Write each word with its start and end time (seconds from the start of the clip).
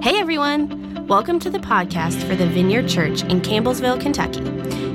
Hey 0.00 0.20
everyone! 0.20 1.08
Welcome 1.08 1.40
to 1.40 1.50
the 1.50 1.58
podcast 1.58 2.22
for 2.28 2.36
the 2.36 2.46
Vineyard 2.46 2.88
Church 2.88 3.24
in 3.24 3.40
Campbellsville, 3.40 4.00
Kentucky. 4.00 4.38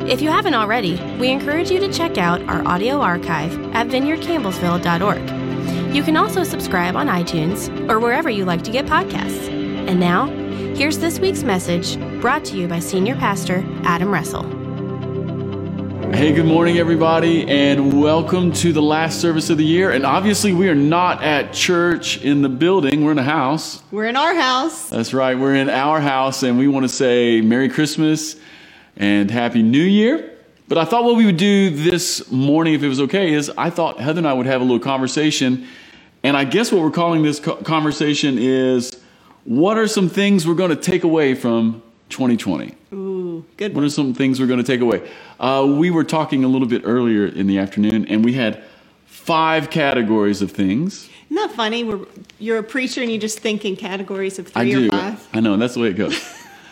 If 0.09 0.21
you 0.21 0.29
haven't 0.29 0.53
already, 0.53 0.95
we 1.19 1.29
encourage 1.29 1.69
you 1.69 1.81
to 1.81 1.91
check 1.91 2.17
out 2.17 2.41
our 2.43 2.65
audio 2.65 3.01
archive 3.01 3.51
at 3.75 3.87
vineyardcampbellsville.org. 3.87 5.93
You 5.93 6.03
can 6.03 6.15
also 6.15 6.45
subscribe 6.45 6.95
on 6.95 7.07
iTunes 7.07 7.67
or 7.89 7.99
wherever 7.99 8.29
you 8.29 8.45
like 8.45 8.63
to 8.63 8.71
get 8.71 8.85
podcasts. 8.85 9.49
And 9.49 9.99
now, 9.99 10.27
here's 10.73 10.99
this 10.99 11.19
week's 11.19 11.43
message 11.43 11.99
brought 12.21 12.45
to 12.45 12.57
you 12.57 12.69
by 12.69 12.79
Senior 12.79 13.15
Pastor 13.15 13.61
Adam 13.83 14.09
Russell. 14.09 14.52
Hey, 16.13 16.31
good 16.31 16.45
morning, 16.45 16.77
everybody, 16.77 17.45
and 17.49 17.99
welcome 17.99 18.51
to 18.53 18.71
the 18.71 18.81
last 18.83 19.19
service 19.19 19.49
of 19.49 19.57
the 19.57 19.65
year. 19.65 19.91
And 19.91 20.05
obviously, 20.05 20.53
we 20.53 20.69
are 20.69 20.75
not 20.75 21.23
at 21.23 21.53
church 21.53 22.21
in 22.21 22.43
the 22.43 22.49
building, 22.49 23.03
we're 23.03 23.13
in 23.13 23.17
a 23.17 23.23
house. 23.23 23.81
We're 23.89 24.05
in 24.05 24.15
our 24.15 24.35
house. 24.35 24.89
That's 24.89 25.11
right, 25.11 25.37
we're 25.37 25.55
in 25.55 25.71
our 25.71 25.99
house, 25.99 26.43
and 26.43 26.59
we 26.59 26.67
want 26.67 26.83
to 26.83 26.87
say 26.87 27.41
Merry 27.41 27.67
Christmas 27.67 28.35
and 28.95 29.31
Happy 29.31 29.63
New 29.63 29.83
Year. 29.83 30.37
But 30.67 30.77
I 30.77 30.85
thought 30.85 31.03
what 31.03 31.15
we 31.15 31.25
would 31.25 31.37
do 31.37 31.71
this 31.71 32.31
morning, 32.31 32.75
if 32.75 32.83
it 32.83 32.87
was 32.87 33.01
okay, 33.01 33.33
is 33.33 33.51
I 33.57 33.71
thought 33.71 33.99
Heather 33.99 34.19
and 34.19 34.27
I 34.27 34.33
would 34.33 34.45
have 34.45 34.61
a 34.61 34.63
little 34.63 34.79
conversation. 34.79 35.67
And 36.21 36.37
I 36.37 36.45
guess 36.45 36.71
what 36.71 36.83
we're 36.83 36.91
calling 36.91 37.23
this 37.23 37.39
conversation 37.39 38.37
is 38.37 39.01
what 39.45 39.79
are 39.79 39.87
some 39.87 40.09
things 40.09 40.47
we're 40.47 40.53
going 40.53 40.69
to 40.69 40.75
take 40.75 41.03
away 41.03 41.33
from 41.33 41.81
2020? 42.09 42.75
Ooh, 42.93 43.02
good 43.57 43.75
What 43.75 43.83
are 43.83 43.89
some 43.89 44.13
things 44.13 44.39
we're 44.39 44.47
going 44.47 44.63
to 44.63 44.65
take 44.65 44.81
away? 44.81 45.09
Uh, 45.39 45.65
we 45.77 45.91
were 45.91 46.03
talking 46.03 46.43
a 46.43 46.47
little 46.47 46.67
bit 46.67 46.83
earlier 46.85 47.25
in 47.25 47.47
the 47.47 47.57
afternoon, 47.57 48.05
and 48.07 48.23
we 48.23 48.33
had 48.33 48.63
five 49.05 49.69
categories 49.69 50.41
of 50.41 50.51
things. 50.51 51.09
Isn't 51.29 51.47
that 51.47 51.55
funny? 51.55 51.83
We're, 51.83 52.05
you're 52.39 52.59
a 52.59 52.63
preacher 52.63 53.01
and 53.01 53.11
you 53.11 53.17
just 53.17 53.39
think 53.39 53.65
in 53.65 53.75
categories 53.75 54.37
of 54.39 54.51
I 54.55 54.61
three 54.61 54.73
do. 54.73 54.87
or 54.87 54.91
five. 54.91 55.27
I 55.33 55.39
know 55.39 55.57
that's 55.57 55.73
the 55.73 55.79
way 55.79 55.87
it 55.87 55.93
goes. 55.93 56.21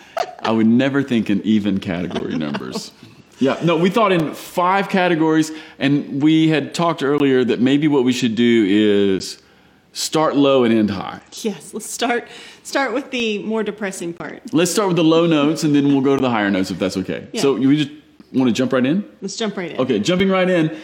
I 0.39 0.51
would 0.51 0.67
never 0.67 1.01
think 1.01 1.29
in 1.29 1.41
even 1.43 1.79
category 1.79 2.37
numbers. 2.37 2.91
Yeah, 3.39 3.59
no, 3.63 3.75
we 3.75 3.89
thought 3.89 4.11
in 4.11 4.35
five 4.35 4.87
categories, 4.87 5.51
and 5.79 6.21
we 6.21 6.47
had 6.47 6.75
talked 6.75 7.01
earlier 7.01 7.43
that 7.43 7.59
maybe 7.59 7.87
what 7.87 8.03
we 8.03 8.13
should 8.13 8.35
do 8.35 8.65
is 8.67 9.40
start 9.93 10.35
low 10.35 10.63
and 10.63 10.73
end 10.73 10.91
high. 10.91 11.21
Yes, 11.41 11.73
let's 11.73 11.89
start 11.89 12.27
start 12.63 12.93
with 12.93 13.11
the 13.11 13.39
more 13.43 13.63
depressing 13.63 14.13
part. 14.13 14.53
Let's 14.53 14.71
start 14.71 14.87
with 14.87 14.97
the 14.97 15.03
low 15.03 15.25
notes, 15.25 15.63
and 15.63 15.75
then 15.75 15.87
we'll 15.87 16.01
go 16.01 16.15
to 16.15 16.21
the 16.21 16.29
higher 16.29 16.49
notes 16.49 16.71
if 16.71 16.79
that's 16.79 16.97
okay. 16.97 17.27
Yeah. 17.33 17.41
So 17.41 17.55
you 17.55 17.75
just 17.75 17.91
want 18.33 18.47
to 18.49 18.53
jump 18.53 18.73
right 18.73 18.85
in? 18.85 19.03
Let's 19.21 19.35
jump 19.35 19.57
right 19.57 19.71
in. 19.71 19.79
Okay, 19.79 19.99
jumping 19.99 20.29
right 20.29 20.49
in. 20.49 20.77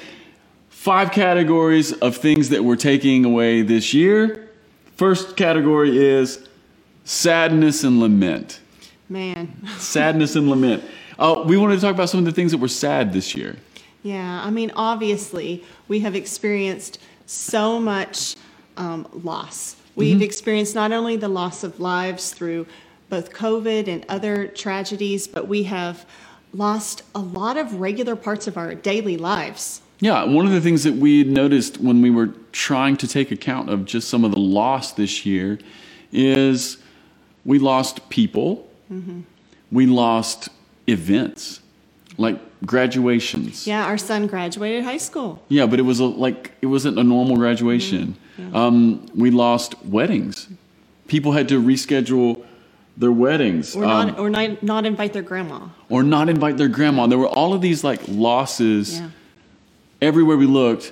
Five 0.70 1.12
categories 1.12 1.92
of 1.94 2.16
things 2.16 2.50
that 2.50 2.64
we're 2.64 2.76
taking 2.76 3.26
away 3.26 3.62
this 3.62 3.94
year. 3.94 4.50
First 4.96 5.36
category 5.36 5.98
is 5.98 6.48
sadness 7.04 7.84
and 7.84 8.00
lament. 8.00 8.60
Man. 9.10 9.66
Sadness 9.78 10.36
and 10.36 10.50
lament. 10.50 10.84
Uh, 11.18 11.44
we 11.46 11.58
wanted 11.58 11.76
to 11.76 11.82
talk 11.82 11.96
about 11.96 12.10
some 12.10 12.20
of 12.20 12.26
the 12.26 12.32
things 12.32 12.52
that 12.52 12.60
were 12.60 12.68
sad 12.68 13.14
this 13.14 13.36
year. 13.36 13.56
Yeah, 14.04 14.42
I 14.44 14.50
mean, 14.50 14.72
obviously, 14.76 15.64
we 15.88 16.02
have 16.02 16.16
experienced 16.16 17.00
so 17.26 17.80
much 17.80 18.36
um, 18.78 19.08
loss. 19.24 19.76
We've 19.96 20.16
Mm-hmm. 20.16 20.24
experienced 20.24 20.76
not 20.76 20.92
only 20.92 21.16
the 21.18 21.28
loss 21.28 21.64
of 21.64 21.80
lives 21.80 22.32
through 22.32 22.68
both 23.10 23.34
COVID 23.34 23.88
and 23.88 24.06
other 24.08 24.48
tragedies, 24.48 25.28
but 25.28 25.48
we 25.48 25.64
have 25.64 26.06
lost 26.54 27.04
a 27.16 27.20
lot 27.20 27.58
of 27.58 27.80
regular 27.80 28.16
parts 28.16 28.48
of 28.48 28.58
our 28.58 28.76
daily 28.76 29.18
lives. 29.18 29.82
Yeah, 30.00 30.24
one 30.26 30.46
of 30.46 30.52
the 30.52 30.62
things 30.62 30.84
that 30.84 30.94
we 30.94 31.24
noticed 31.24 31.80
when 31.80 32.02
we 32.02 32.12
were 32.12 32.28
trying 32.52 32.98
to 32.98 33.08
take 33.08 33.32
account 33.32 33.70
of 33.70 33.86
just 33.86 34.08
some 34.10 34.24
of 34.24 34.32
the 34.32 34.40
loss 34.40 34.92
this 34.94 35.26
year 35.26 35.58
is 36.12 36.78
we 37.44 37.58
lost 37.58 38.08
people, 38.10 38.70
we 39.72 39.86
lost 39.88 40.50
events 40.86 41.62
like 42.18 42.40
graduations. 42.66 43.66
Yeah, 43.66 43.86
our 43.86 43.98
son 43.98 44.28
graduated 44.28 44.84
high 44.84 44.98
school. 44.98 45.42
Yeah, 45.50 45.66
but 45.66 45.80
it 45.80 45.84
was 45.84 46.00
a, 46.00 46.06
like 46.06 46.52
it 46.62 46.68
wasn't 46.68 47.00
a 47.00 47.04
normal 47.04 47.36
graduation. 47.38 48.16
Um, 48.54 49.06
we 49.16 49.32
lost 49.32 49.76
weddings. 49.86 50.48
People 51.08 51.32
had 51.32 51.48
to 51.50 51.62
reschedule 51.62 52.44
their 52.98 53.12
weddings 53.12 53.76
Or 53.76 53.86
um, 53.86 54.08
not, 54.08 54.20
or 54.20 54.30
not, 54.30 54.64
not 54.64 54.86
invite 54.86 55.14
their 55.14 55.22
grandma. 55.22 55.68
or 55.90 56.04
not 56.04 56.30
invite 56.30 56.58
their 56.58 56.68
grandma. 56.68 57.08
There 57.08 57.20
were 57.20 57.28
all 57.28 57.54
of 57.54 57.62
these 57.62 57.84
like 57.84 58.02
losses 58.08 59.00
Yeah, 59.00 59.10
everywhere 60.02 60.36
we 60.38 60.46
looked, 60.48 60.92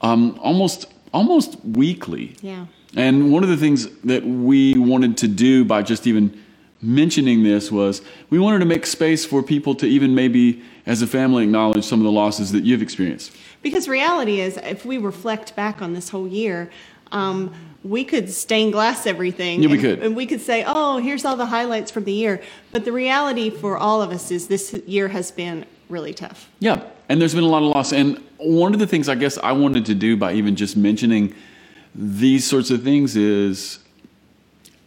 um, 0.00 0.38
almost 0.42 0.86
almost 1.12 1.56
weekly. 1.64 2.36
yeah, 2.42 2.66
And 2.94 3.32
one 3.32 3.42
of 3.42 3.48
the 3.48 3.56
things 3.56 3.86
that 4.04 4.24
we 4.24 4.74
wanted 4.76 5.16
to 5.18 5.28
do 5.28 5.64
by 5.64 5.82
just 5.82 6.06
even 6.06 6.42
mentioning 6.82 7.42
this 7.42 7.72
was 7.72 8.02
we 8.28 8.38
wanted 8.38 8.58
to 8.58 8.66
make 8.66 8.84
space 8.84 9.24
for 9.24 9.42
people 9.42 9.74
to 9.76 9.86
even 9.86 10.14
maybe 10.14 10.62
as 10.84 11.00
a 11.02 11.06
family 11.06 11.44
acknowledge 11.44 11.84
some 11.84 12.00
of 12.00 12.04
the 12.04 12.12
losses 12.12 12.52
that 12.52 12.64
you've 12.64 12.82
experienced. 12.82 13.32
Because 13.62 13.88
reality 13.88 14.40
is, 14.40 14.56
if 14.58 14.84
we 14.84 14.98
reflect 14.98 15.56
back 15.56 15.82
on 15.82 15.92
this 15.92 16.08
whole 16.08 16.28
year, 16.28 16.70
um, 17.12 17.54
we 17.82 18.04
could 18.04 18.30
stain 18.30 18.70
glass 18.70 19.06
everything. 19.06 19.62
Yeah, 19.62 19.68
we 19.68 19.74
and, 19.74 19.82
could. 19.82 20.02
And 20.02 20.16
we 20.16 20.26
could 20.26 20.40
say, 20.40 20.64
oh, 20.66 20.98
here's 20.98 21.24
all 21.24 21.36
the 21.36 21.46
highlights 21.46 21.90
from 21.90 22.04
the 22.04 22.12
year. 22.12 22.42
But 22.72 22.84
the 22.84 22.92
reality 22.92 23.50
for 23.50 23.76
all 23.76 24.02
of 24.02 24.10
us 24.10 24.30
is 24.30 24.48
this 24.48 24.72
year 24.86 25.08
has 25.08 25.30
been 25.30 25.64
really 25.88 26.12
tough. 26.12 26.50
Yeah, 26.58 26.82
and 27.08 27.20
there's 27.20 27.34
been 27.34 27.44
a 27.44 27.48
lot 27.48 27.62
of 27.62 27.68
loss. 27.68 27.92
And 27.92 28.22
one 28.38 28.72
of 28.74 28.80
the 28.80 28.86
things 28.86 29.08
I 29.08 29.14
guess 29.14 29.38
I 29.38 29.52
wanted 29.52 29.86
to 29.86 29.94
do 29.94 30.16
by 30.16 30.32
even 30.32 30.56
just 30.56 30.76
mentioning 30.76 31.34
these 31.94 32.44
sorts 32.44 32.70
of 32.70 32.82
things 32.82 33.16
is 33.16 33.78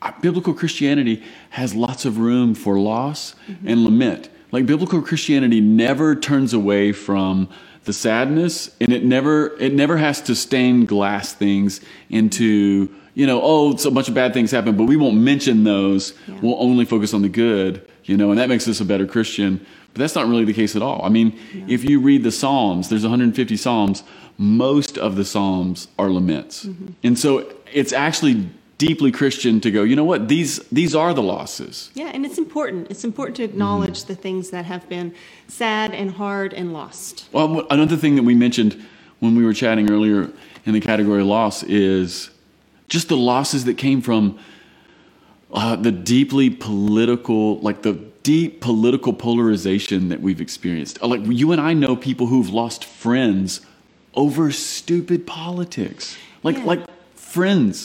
uh, 0.02 0.12
biblical 0.22 0.54
Christianity 0.54 1.24
has 1.52 1.74
lots 1.74 2.06
of 2.06 2.18
room 2.18 2.54
for 2.54 2.78
loss 2.78 3.36
and 3.66 3.84
lament. 3.84 4.30
Like 4.52 4.66
biblical 4.66 5.02
Christianity 5.02 5.62
never 5.62 6.16
turns 6.16 6.54
away 6.54 6.92
from 6.92 7.50
the 7.86 7.94
sadness 7.94 8.70
and 8.82 8.92
it 8.92 9.04
never 9.04 9.58
it 9.60 9.74
never 9.74 9.98
has 9.98 10.22
to 10.22 10.36
stain 10.36 10.86
glass 10.86 11.34
things 11.34 11.82
into 12.10 12.94
you 13.14 13.26
know 13.26 13.40
oh 13.42 13.72
a 13.72 13.92
bunch 13.92 14.10
of 14.10 14.14
bad 14.14 14.34
things 14.34 14.52
happen 14.52 14.76
but 14.76 14.84
we 14.84 14.96
won't 14.96 15.18
mention 15.18 15.64
those. 15.64 16.14
Yeah. 16.28 16.40
we'll 16.42 16.62
only 16.62 16.86
focus 16.86 17.14
on 17.14 17.22
the 17.22 17.30
good 17.30 17.88
you 18.04 18.18
know 18.18 18.32
and 18.32 18.40
that 18.40 18.50
makes 18.50 18.68
us 18.68 18.80
a 18.80 18.86
better 18.86 19.08
christian. 19.08 19.66
But 19.94 20.02
that's 20.02 20.14
not 20.14 20.28
really 20.28 20.46
the 20.46 20.54
case 20.54 20.76
at 20.76 20.84
all. 20.84 21.04
I 21.04 21.10
mean 21.10 21.38
if 21.68 21.84
you 21.84 22.00
read 22.00 22.24
the 22.24 22.32
psalms 22.32 22.90
there's 22.90 23.04
150 23.04 23.58
psalms 23.58 24.04
most 24.38 24.98
of 24.98 25.16
the 25.16 25.26
psalms 25.26 25.88
are 25.98 26.10
laments. 26.10 26.66
Mm-hmm. 26.66 26.88
And 27.04 27.20
so 27.20 27.52
it's 27.72 27.92
actually 27.92 28.50
deeply 28.88 29.12
christian 29.20 29.60
to 29.66 29.70
go 29.78 29.82
you 29.90 29.96
know 30.00 30.08
what 30.14 30.22
these 30.34 30.52
these 30.80 30.94
are 31.04 31.14
the 31.20 31.26
losses 31.36 31.92
Yeah, 32.02 32.12
and 32.16 32.22
it's 32.28 32.40
important. 32.46 32.82
It's 32.92 33.04
important 33.12 33.36
to 33.42 33.44
acknowledge 33.44 34.00
the 34.12 34.16
things 34.26 34.44
that 34.56 34.66
have 34.74 34.84
been 34.96 35.08
sad 35.48 35.90
and 36.02 36.08
hard 36.22 36.50
and 36.60 36.68
lost. 36.80 37.14
well 37.38 37.50
another 37.78 37.98
thing 38.04 38.14
that 38.18 38.24
we 38.32 38.36
mentioned 38.48 38.72
when 39.24 39.34
we 39.40 39.44
were 39.48 39.54
chatting 39.64 39.86
earlier 39.96 40.22
in 40.66 40.72
the 40.78 40.84
category 40.92 41.24
loss 41.36 41.56
is 41.64 42.30
just 42.96 43.06
the 43.10 43.18
losses 43.34 43.62
that 43.66 43.78
came 43.86 44.02
from 44.02 44.24
uh, 45.52 45.76
the 45.88 45.92
deeply 45.92 46.50
political, 46.50 47.60
like 47.68 47.82
the 47.90 47.94
deep 48.24 48.62
political 48.62 49.12
polarization 49.14 50.10
that 50.12 50.20
we've 50.26 50.42
experienced. 50.48 50.96
Uh, 51.02 51.08
Like 51.14 51.22
you 51.42 51.52
and 51.54 51.60
I 51.70 51.74
know 51.74 51.96
people 52.10 52.28
who've 52.32 52.50
lost 52.62 52.82
friends 52.86 53.62
over 54.14 54.52
stupid 54.52 55.20
politics, 55.26 56.04
like 56.44 56.58
Yeah. 56.58 56.66
like 56.72 56.82
friends. 57.16 57.76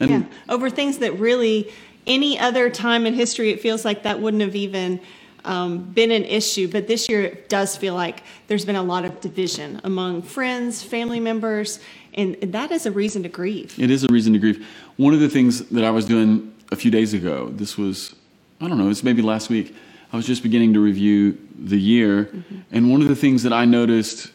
And 0.00 0.10
yeah, 0.10 0.22
over 0.48 0.70
things 0.70 0.98
that 0.98 1.18
really, 1.18 1.72
any 2.06 2.38
other 2.38 2.70
time 2.70 3.06
in 3.06 3.14
history, 3.14 3.50
it 3.50 3.60
feels 3.60 3.84
like 3.84 4.02
that 4.02 4.20
wouldn't 4.20 4.42
have 4.42 4.56
even 4.56 5.00
um, 5.44 5.84
been 5.84 6.10
an 6.10 6.24
issue. 6.24 6.68
But 6.68 6.88
this 6.88 7.08
year, 7.08 7.22
it 7.22 7.48
does 7.48 7.76
feel 7.76 7.94
like 7.94 8.22
there's 8.48 8.64
been 8.64 8.76
a 8.76 8.82
lot 8.82 9.04
of 9.04 9.20
division 9.20 9.80
among 9.84 10.22
friends, 10.22 10.82
family 10.82 11.20
members, 11.20 11.80
and 12.14 12.36
that 12.40 12.70
is 12.70 12.86
a 12.86 12.90
reason 12.90 13.22
to 13.22 13.28
grieve. 13.28 13.78
It 13.78 13.90
is 13.90 14.04
a 14.04 14.08
reason 14.08 14.32
to 14.32 14.38
grieve. 14.38 14.66
One 14.96 15.14
of 15.14 15.20
the 15.20 15.28
things 15.28 15.68
that 15.68 15.84
I 15.84 15.90
was 15.90 16.06
doing 16.06 16.52
a 16.72 16.76
few 16.76 16.90
days 16.90 17.14
ago, 17.14 17.48
this 17.52 17.76
was, 17.78 18.14
I 18.60 18.68
don't 18.68 18.78
know, 18.78 18.90
it's 18.90 19.04
maybe 19.04 19.22
last 19.22 19.50
week, 19.50 19.74
I 20.12 20.16
was 20.16 20.26
just 20.26 20.42
beginning 20.42 20.74
to 20.74 20.80
review 20.80 21.38
the 21.56 21.78
year. 21.78 22.30
And 22.72 22.90
one 22.90 23.00
of 23.00 23.08
the 23.08 23.14
things 23.14 23.44
that 23.44 23.52
I 23.52 23.64
noticed 23.64 24.32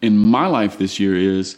in 0.00 0.16
my 0.16 0.46
life 0.46 0.78
this 0.78 1.00
year 1.00 1.16
is 1.16 1.56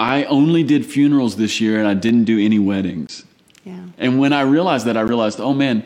I 0.00 0.24
only 0.24 0.62
did 0.62 0.86
funerals 0.86 1.36
this 1.36 1.60
year 1.60 1.78
and 1.78 1.86
I 1.86 1.92
didn't 1.92 2.24
do 2.24 2.38
any 2.38 2.58
weddings. 2.58 3.26
Yeah, 3.64 3.78
And 3.98 4.18
when 4.18 4.32
I 4.32 4.40
realized 4.40 4.86
that, 4.86 4.96
I 4.96 5.02
realized, 5.02 5.40
oh 5.40 5.52
man, 5.52 5.84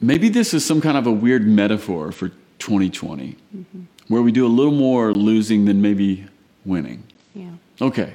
maybe 0.00 0.28
this 0.28 0.52
is 0.52 0.64
some 0.64 0.80
kind 0.80 0.98
of 0.98 1.06
a 1.06 1.12
weird 1.12 1.46
metaphor 1.46 2.10
for 2.10 2.30
2020, 2.58 3.36
mm-hmm. 3.56 3.82
where 4.08 4.22
we 4.22 4.32
do 4.32 4.44
a 4.44 4.48
little 4.48 4.72
more 4.72 5.12
losing 5.12 5.66
than 5.66 5.80
maybe 5.80 6.26
winning. 6.64 7.04
yeah. 7.32 7.50
Okay. 7.80 8.12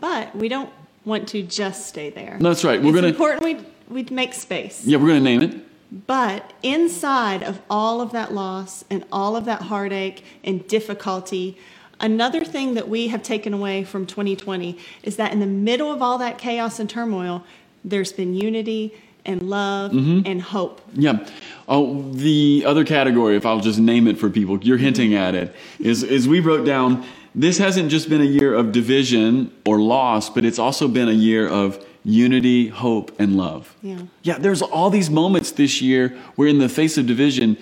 But 0.00 0.34
we 0.34 0.48
don't 0.48 0.70
want 1.04 1.28
to 1.28 1.42
just 1.42 1.86
stay 1.86 2.08
there. 2.08 2.38
That's 2.40 2.64
right. 2.64 2.80
We're 2.82 2.88
it's 2.88 2.94
gonna- 2.94 3.08
important 3.08 3.44
we 3.44 3.58
we 3.88 4.04
make 4.04 4.32
space. 4.32 4.86
Yeah, 4.86 4.96
we're 4.96 5.08
going 5.08 5.22
to 5.22 5.24
name 5.24 5.42
it. 5.42 6.06
But 6.06 6.54
inside 6.62 7.42
of 7.42 7.60
all 7.68 8.00
of 8.00 8.12
that 8.12 8.32
loss 8.32 8.82
and 8.88 9.04
all 9.12 9.36
of 9.36 9.44
that 9.44 9.62
heartache 9.62 10.24
and 10.42 10.66
difficulty, 10.66 11.58
another 12.02 12.44
thing 12.44 12.74
that 12.74 12.88
we 12.88 13.08
have 13.08 13.22
taken 13.22 13.54
away 13.54 13.84
from 13.84 14.04
2020 14.06 14.76
is 15.02 15.16
that 15.16 15.32
in 15.32 15.40
the 15.40 15.46
middle 15.46 15.90
of 15.90 16.02
all 16.02 16.18
that 16.18 16.36
chaos 16.38 16.78
and 16.78 16.90
turmoil, 16.90 17.44
there's 17.84 18.12
been 18.12 18.34
unity 18.34 18.94
and 19.24 19.42
love 19.42 19.92
Mm-hmm. 19.92 20.26
and 20.26 20.42
hope. 20.42 20.80
Yeah. 20.94 21.26
Oh, 21.68 22.02
the 22.12 22.64
other 22.66 22.84
category, 22.84 23.36
if 23.36 23.46
I'll 23.46 23.60
just 23.60 23.78
name 23.78 24.08
it 24.08 24.18
for 24.18 24.28
people, 24.28 24.58
you're 24.62 24.78
hinting 24.78 25.14
at 25.14 25.34
it, 25.34 25.54
is, 25.78 26.02
is 26.02 26.28
we 26.28 26.40
wrote 26.40 26.66
down 26.66 27.04
this 27.34 27.56
hasn't 27.58 27.90
just 27.90 28.10
been 28.10 28.20
a 28.20 28.24
year 28.24 28.52
of 28.52 28.72
division 28.72 29.50
or 29.64 29.80
loss, 29.80 30.28
but 30.28 30.44
it's 30.44 30.58
also 30.58 30.86
been 30.88 31.08
a 31.08 31.12
year 31.12 31.48
of 31.48 31.82
unity, 32.04 32.68
hope, 32.68 33.18
and 33.20 33.36
love. 33.36 33.74
Yeah. 33.80 34.02
Yeah, 34.22 34.38
there's 34.38 34.60
all 34.60 34.90
these 34.90 35.08
moments 35.08 35.52
this 35.52 35.80
year 35.80 36.10
where, 36.34 36.48
in 36.48 36.58
the 36.58 36.68
face 36.68 36.98
of 36.98 37.06
division, 37.06 37.56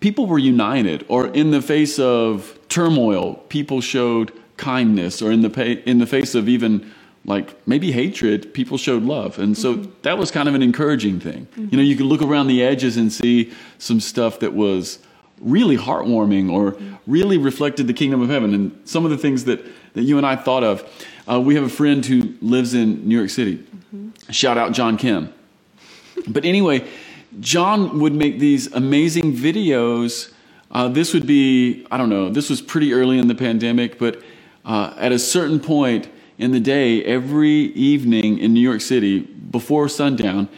people 0.00 0.26
were 0.26 0.38
united, 0.38 1.04
or 1.08 1.28
in 1.28 1.50
the 1.52 1.62
face 1.62 1.98
of 1.98 2.58
turmoil, 2.74 3.34
people 3.48 3.80
showed 3.80 4.32
kindness, 4.56 5.22
or 5.22 5.30
in 5.30 5.42
the, 5.42 5.88
in 5.88 5.98
the 5.98 6.06
face 6.06 6.34
of 6.34 6.48
even 6.48 6.92
like 7.24 7.56
maybe 7.68 7.92
hatred, 7.92 8.52
people 8.52 8.76
showed 8.76 9.04
love. 9.04 9.38
And 9.38 9.56
so 9.56 9.76
mm-hmm. 9.76 9.92
that 10.02 10.18
was 10.18 10.32
kind 10.32 10.48
of 10.48 10.56
an 10.56 10.62
encouraging 10.62 11.20
thing. 11.20 11.46
You 11.54 11.62
mm-hmm. 11.62 11.76
know, 11.76 11.82
you 11.82 11.94
could 11.94 12.06
look 12.06 12.20
around 12.20 12.48
the 12.48 12.64
edges 12.64 12.96
and 12.96 13.12
see 13.12 13.52
some 13.78 14.00
stuff 14.00 14.40
that 14.40 14.54
was 14.54 14.98
really 15.40 15.76
heartwarming 15.76 16.50
or 16.50 16.72
mm-hmm. 16.72 16.96
really 17.06 17.38
reflected 17.38 17.86
the 17.86 17.94
kingdom 17.94 18.20
of 18.20 18.28
heaven. 18.28 18.52
And 18.52 18.76
some 18.84 19.04
of 19.04 19.12
the 19.12 19.18
things 19.18 19.44
that, 19.44 19.64
that 19.92 20.02
you 20.02 20.18
and 20.18 20.26
I 20.26 20.34
thought 20.34 20.64
of. 20.64 20.82
Uh, 21.30 21.40
we 21.40 21.54
have 21.54 21.64
a 21.64 21.68
friend 21.70 22.04
who 22.04 22.34
lives 22.42 22.74
in 22.74 23.08
New 23.08 23.16
York 23.16 23.30
City. 23.30 23.64
Shout 24.30 24.58
out 24.58 24.72
John 24.72 24.96
Kim. 24.96 25.32
But 26.26 26.44
anyway, 26.44 26.88
John 27.38 28.00
would 28.00 28.14
make 28.14 28.40
these 28.40 28.72
amazing 28.72 29.32
videos. 29.32 30.33
Uh, 30.74 30.88
this 30.88 31.14
would 31.14 31.26
be, 31.26 31.86
I 31.90 31.96
don't 31.96 32.08
know, 32.10 32.28
this 32.30 32.50
was 32.50 32.60
pretty 32.60 32.92
early 32.92 33.18
in 33.18 33.28
the 33.28 33.34
pandemic, 33.34 33.96
but 33.98 34.20
uh, 34.64 34.92
at 34.98 35.12
a 35.12 35.18
certain 35.18 35.60
point 35.60 36.08
in 36.36 36.50
the 36.50 36.58
day, 36.58 37.02
every 37.04 37.50
evening 37.74 38.38
in 38.38 38.52
New 38.52 38.60
York 38.60 38.80
City, 38.80 39.20
before 39.20 39.88
sundown, 39.88 40.48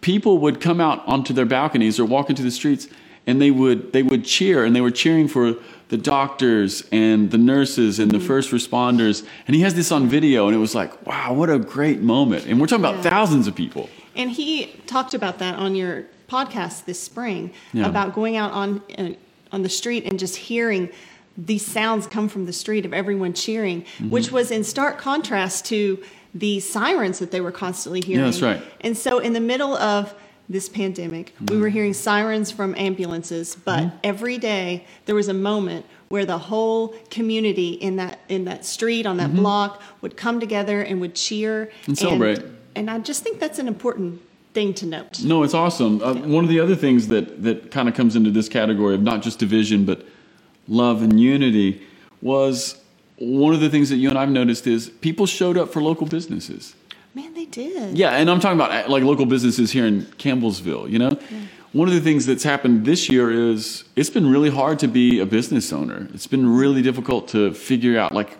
people 0.00 0.38
would 0.38 0.60
come 0.60 0.80
out 0.80 1.06
onto 1.06 1.32
their 1.32 1.46
balconies 1.46 2.00
or 2.00 2.04
walk 2.04 2.28
into 2.28 2.42
the 2.42 2.50
streets 2.50 2.88
and 3.24 3.40
they 3.40 3.52
would, 3.52 3.92
they 3.92 4.02
would 4.02 4.24
cheer 4.24 4.64
and 4.64 4.74
they 4.74 4.80
were 4.80 4.90
cheering 4.90 5.28
for 5.28 5.54
the 5.90 5.96
doctors 5.96 6.82
and 6.90 7.30
the 7.30 7.38
nurses 7.38 8.00
and 8.00 8.10
the 8.10 8.18
first 8.18 8.50
responders. 8.50 9.24
And 9.46 9.54
he 9.54 9.62
has 9.62 9.74
this 9.74 9.92
on 9.92 10.08
video 10.08 10.48
and 10.48 10.56
it 10.56 10.58
was 10.58 10.74
like, 10.74 11.06
wow, 11.06 11.32
what 11.34 11.50
a 11.50 11.58
great 11.60 12.00
moment. 12.00 12.46
And 12.46 12.60
we're 12.60 12.66
talking 12.66 12.84
about 12.84 12.96
Yeah. 13.04 13.10
thousands 13.10 13.46
of 13.46 13.54
people. 13.54 13.88
And 14.16 14.28
he 14.28 14.72
talked 14.86 15.14
about 15.14 15.38
that 15.38 15.54
on 15.54 15.76
your 15.76 16.06
podcast 16.28 16.86
this 16.86 17.00
spring 17.00 17.52
Yeah. 17.72 17.86
about 17.86 18.12
going 18.14 18.36
out 18.36 18.50
on 18.50 18.82
uh, 18.98 19.10
on 19.52 19.62
the 19.62 19.68
street 19.68 20.04
and 20.06 20.18
just 20.18 20.36
hearing 20.36 20.90
these 21.36 21.64
sounds 21.64 22.06
come 22.06 22.28
from 22.28 22.46
the 22.46 22.52
street 22.52 22.84
of 22.84 22.92
everyone 22.92 23.32
cheering, 23.32 23.82
Mm-hmm. 23.82 24.10
which 24.10 24.32
was 24.32 24.50
in 24.50 24.64
stark 24.64 24.98
contrast 24.98 25.64
to 25.66 26.02
the 26.34 26.60
sirens 26.60 27.18
that 27.18 27.30
they 27.30 27.40
were 27.40 27.52
constantly 27.52 28.00
hearing. 28.00 28.24
that's 28.24 28.42
right. 28.42 28.62
And 28.80 28.96
so, 28.96 29.18
in 29.18 29.32
the 29.34 29.40
middle 29.40 29.74
of 29.76 30.14
this 30.48 30.68
pandemic, 30.68 31.34
we 31.40 31.46
Mm-hmm. 31.46 31.60
were 31.60 31.68
hearing 31.68 31.94
sirens 31.94 32.50
from 32.50 32.74
ambulances, 32.76 33.54
but 33.54 33.92
every 34.02 34.38
day 34.38 34.86
there 35.06 35.14
was 35.14 35.28
a 35.28 35.34
moment 35.34 35.86
where 36.08 36.26
the 36.26 36.36
whole 36.38 36.88
community 37.10 37.70
in 37.70 37.96
that 37.96 38.18
in 38.28 38.44
that 38.44 38.66
street 38.66 39.06
on 39.06 39.16
that 39.18 39.34
block 39.34 39.80
would 40.02 40.16
come 40.16 40.40
together 40.40 40.82
and 40.82 41.00
would 41.00 41.14
cheer 41.14 41.66
Mm-hmm. 41.66 41.90
And 41.90 41.98
celebrate. 41.98 42.42
And 42.74 42.90
I 42.90 42.98
just 42.98 43.22
think 43.22 43.38
that's 43.40 43.58
an 43.58 43.68
important 43.68 44.20
thing 44.52 44.74
to 44.74 44.86
note. 44.86 45.22
No, 45.22 45.42
it's 45.42 45.54
awesome. 45.54 46.02
Uh, 46.02 46.14
one 46.14 46.44
of 46.44 46.50
the 46.50 46.60
other 46.60 46.76
things 46.76 47.08
that, 47.08 47.42
that 47.42 47.70
kind 47.70 47.88
of 47.88 47.94
comes 47.94 48.16
into 48.16 48.30
this 48.30 48.48
category 48.48 48.94
of 48.94 49.02
not 49.02 49.22
just 49.22 49.38
division, 49.38 49.84
but 49.84 50.04
love 50.68 51.02
and 51.02 51.18
unity 51.18 51.82
was 52.20 52.80
one 53.18 53.54
of 53.54 53.60
the 53.60 53.70
things 53.70 53.88
that 53.90 53.96
you 53.96 54.08
and 54.08 54.18
I've 54.18 54.30
noticed 54.30 54.66
is 54.66 54.90
people 55.00 55.26
showed 55.26 55.56
up 55.56 55.72
for 55.72 55.82
local 55.82 56.06
businesses. 56.06 56.74
Man, 57.14 57.34
they 57.34 57.44
did. 57.44 57.96
Yeah, 57.96 58.10
and 58.10 58.30
I'm 58.30 58.40
talking 58.40 58.58
about 58.58 58.70
uh, 58.70 58.90
like 58.90 59.02
local 59.02 59.26
businesses 59.26 59.70
here 59.70 59.86
in 59.86 60.02
Campbellsville, 60.02 60.90
you 60.90 60.98
know? 60.98 61.18
One 61.72 61.88
of 61.88 61.94
the 61.94 62.00
things 62.00 62.26
that's 62.26 62.42
happened 62.42 62.84
this 62.84 63.08
year 63.08 63.30
is 63.30 63.84
it's 63.96 64.10
been 64.10 64.30
really 64.30 64.50
hard 64.50 64.78
to 64.80 64.88
be 64.88 65.20
a 65.20 65.26
business 65.26 65.72
owner. 65.72 66.08
It's 66.12 66.26
been 66.26 66.46
really 66.54 66.82
difficult 66.82 67.28
to 67.28 67.52
figure 67.54 67.98
out 67.98 68.12
like 68.12 68.36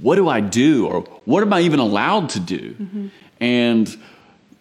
what 0.00 0.16
do 0.16 0.28
I 0.28 0.40
do 0.40 0.86
or 0.88 1.02
what 1.24 1.42
am 1.42 1.52
I 1.52 1.60
even 1.60 1.78
allowed 1.78 2.28
to 2.30 2.40
do? 2.40 3.10
And 3.40 3.96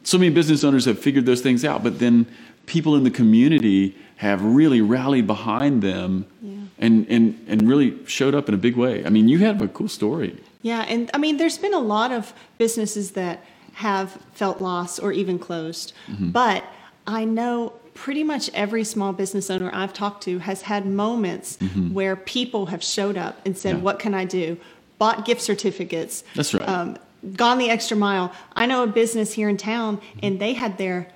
so 0.03 0.17
many 0.17 0.31
business 0.33 0.63
owners 0.63 0.85
have 0.85 0.99
figured 0.99 1.25
those 1.25 1.41
things 1.41 1.63
out, 1.65 1.83
but 1.83 1.99
then 1.99 2.25
people 2.65 2.95
in 2.95 3.03
the 3.03 3.11
community 3.11 3.95
have 4.17 4.43
really 4.43 4.81
rallied 4.81 5.27
behind 5.27 5.81
them 5.81 6.25
and, 6.77 7.05
and, 7.09 7.43
and 7.47 7.67
really 7.67 7.97
showed 8.07 8.33
up 8.35 8.47
in 8.47 8.53
a 8.55 8.57
big 8.57 8.75
way. 8.75 9.05
I 9.05 9.09
mean, 9.09 9.27
you 9.27 9.39
have 9.39 9.61
a 9.61 9.67
cool 9.67 9.87
story. 9.87 10.37
Yeah, 10.63 10.81
and 10.87 11.09
I 11.13 11.17
mean, 11.17 11.37
there's 11.37 11.57
been 11.57 11.73
a 11.73 11.79
lot 11.79 12.11
of 12.11 12.33
businesses 12.57 13.11
that 13.11 13.43
have 13.73 14.11
felt 14.33 14.61
loss 14.61 14.99
or 14.99 15.11
even 15.11 15.39
closed, 15.39 15.93
Mm-hmm. 16.07 16.31
but 16.31 16.63
I 17.07 17.25
know 17.25 17.73
pretty 17.93 18.23
much 18.23 18.49
every 18.53 18.83
small 18.83 19.11
business 19.13 19.49
owner 19.49 19.69
I've 19.73 19.93
talked 19.93 20.23
to 20.23 20.37
has 20.39 20.61
had 20.63 20.85
moments 20.85 21.57
where 21.91 22.15
people 22.15 22.67
have 22.67 22.83
showed 22.83 23.17
up 23.17 23.39
and 23.45 23.57
said, 23.57 23.71
Mm-hmm. 23.75 23.79
Yeah. 23.79 23.83
"What 23.83 23.99
can 23.99 24.13
I 24.13 24.25
do?" 24.25 24.57
Bought 24.99 25.25
gift 25.25 25.41
certificates. 25.41 26.23
That's 26.35 26.53
right. 26.53 26.67
Um, 26.67 26.97
gone 27.35 27.57
the 27.57 27.69
extra 27.69 27.95
mile. 27.97 28.31
I 28.55 28.65
know 28.65 28.83
a 28.83 28.87
business 28.87 29.33
here 29.33 29.49
in 29.49 29.57
town, 29.57 30.01
and 30.23 30.39
they 30.39 30.53
had 30.53 30.77
their. 30.77 31.07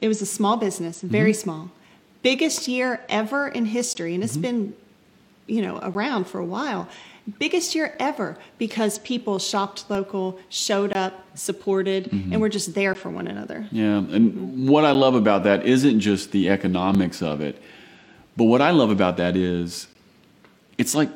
It 0.00 0.08
was 0.08 0.20
a 0.22 0.26
small 0.26 0.56
business, 0.56 1.00
very 1.00 1.32
Mm-hmm. 1.32 1.40
small, 1.40 1.70
biggest 2.22 2.68
year 2.68 3.00
ever 3.08 3.48
in 3.48 3.66
history, 3.66 4.14
and 4.14 4.22
it's 4.22 4.34
Mm-hmm. 4.34 4.42
been 4.42 4.74
you 5.48 5.62
know, 5.62 5.78
around 5.82 6.26
for 6.26 6.40
a 6.40 6.44
while. 6.44 6.88
Biggest 7.38 7.74
year 7.74 7.94
ever 8.00 8.36
because 8.58 8.98
people 8.98 9.38
shopped 9.38 9.88
local, 9.88 10.38
showed 10.48 10.92
up, 10.92 11.24
supported, 11.36 12.04
Mm-hmm. 12.10 12.32
and 12.32 12.40
were 12.40 12.48
just 12.48 12.74
there 12.74 12.94
for 12.94 13.10
one 13.10 13.26
another. 13.28 13.66
Yeah, 13.72 13.98
and 13.98 14.68
what 14.68 14.84
I 14.84 14.90
love 14.92 15.14
about 15.14 15.44
that 15.44 15.64
isn't 15.64 16.00
just 16.00 16.32
the 16.32 16.48
economics 16.50 17.22
of 17.22 17.40
it, 17.40 17.60
but 18.36 18.44
what 18.44 18.60
I 18.60 18.70
love 18.72 18.90
about 18.90 19.16
that 19.16 19.36
is 19.36 19.86
it's 20.78 20.94
like 20.94 21.08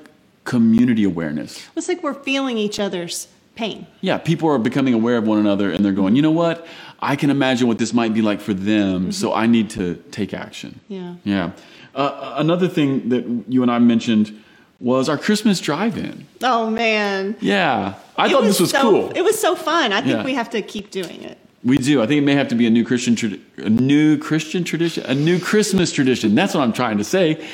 community 0.45 1.05
awareness. 1.05 1.69
It's 1.77 1.87
like 1.89 2.03
we're 2.03 2.15
feeling 2.15 2.57
each 2.57 2.81
other's 2.81 3.29
pain. 3.55 3.87
Yeah, 4.01 4.19
people 4.19 4.49
are 4.49 4.59
becoming 4.59 4.95
aware 4.95 5.17
of 5.17 5.27
one 5.27 5.39
another 5.39 5.71
and 5.71 5.85
they're 5.85 5.93
going, 5.93 6.17
you 6.17 6.23
know 6.23 6.31
what? 6.31 6.67
I 7.01 7.17
can 7.17 7.31
imagine 7.31 7.67
what 7.69 7.79
this 7.79 7.93
might 7.93 8.13
be 8.15 8.23
like 8.23 8.41
for 8.41 8.55
them, 8.55 9.11
so 9.13 9.33
I 9.33 9.47
need 9.47 9.71
to 9.71 9.97
take 10.11 10.35
action. 10.35 10.81
Yeah. 10.89 11.15
Yeah. 11.25 11.53
Uh, 11.95 12.35
another 12.37 12.69
thing 12.69 13.09
that 13.09 13.25
you 13.49 13.63
and 13.63 13.71
I 13.71 13.79
mentioned 13.79 14.43
was 14.81 15.09
our 15.09 15.19
Christmas 15.19 15.61
drive 15.61 15.99
in. 15.99 16.27
Oh 16.43 16.71
man. 16.71 17.37
Yeah, 17.41 17.95
I 18.17 18.27
It 18.27 18.31
thought 18.31 18.45
this 18.45 18.61
was 18.61 18.71
so, 18.71 18.81
cool. 18.83 19.11
It 19.15 19.23
was 19.23 19.39
so 19.39 19.55
fun. 19.55 19.93
I 19.93 20.01
think 20.01 20.17
Yeah. 20.19 20.25
we 20.25 20.35
have 20.35 20.51
to 20.51 20.63
keep 20.63 20.91
doing 20.91 21.23
it. 21.23 21.39
We 21.63 21.77
do. 21.77 22.01
I 22.03 22.07
think 22.07 22.19
it 22.19 22.25
may 22.25 22.35
have 22.35 22.49
to 22.49 22.55
be 22.55 22.67
a 22.67 22.71
new 22.71 22.85
Christian, 22.85 23.15
tradi- 23.15 23.41
a 23.59 23.69
new 23.69 24.17
Christian 24.17 24.65
tradition, 24.65 25.05
a 25.05 25.15
new 25.15 25.39
Christmas 25.39 25.93
tradition. 25.93 26.35
That's 26.35 26.55
what 26.55 26.63
I'm 26.63 26.73
trying 26.73 26.97
to 26.99 27.05
say. 27.05 27.47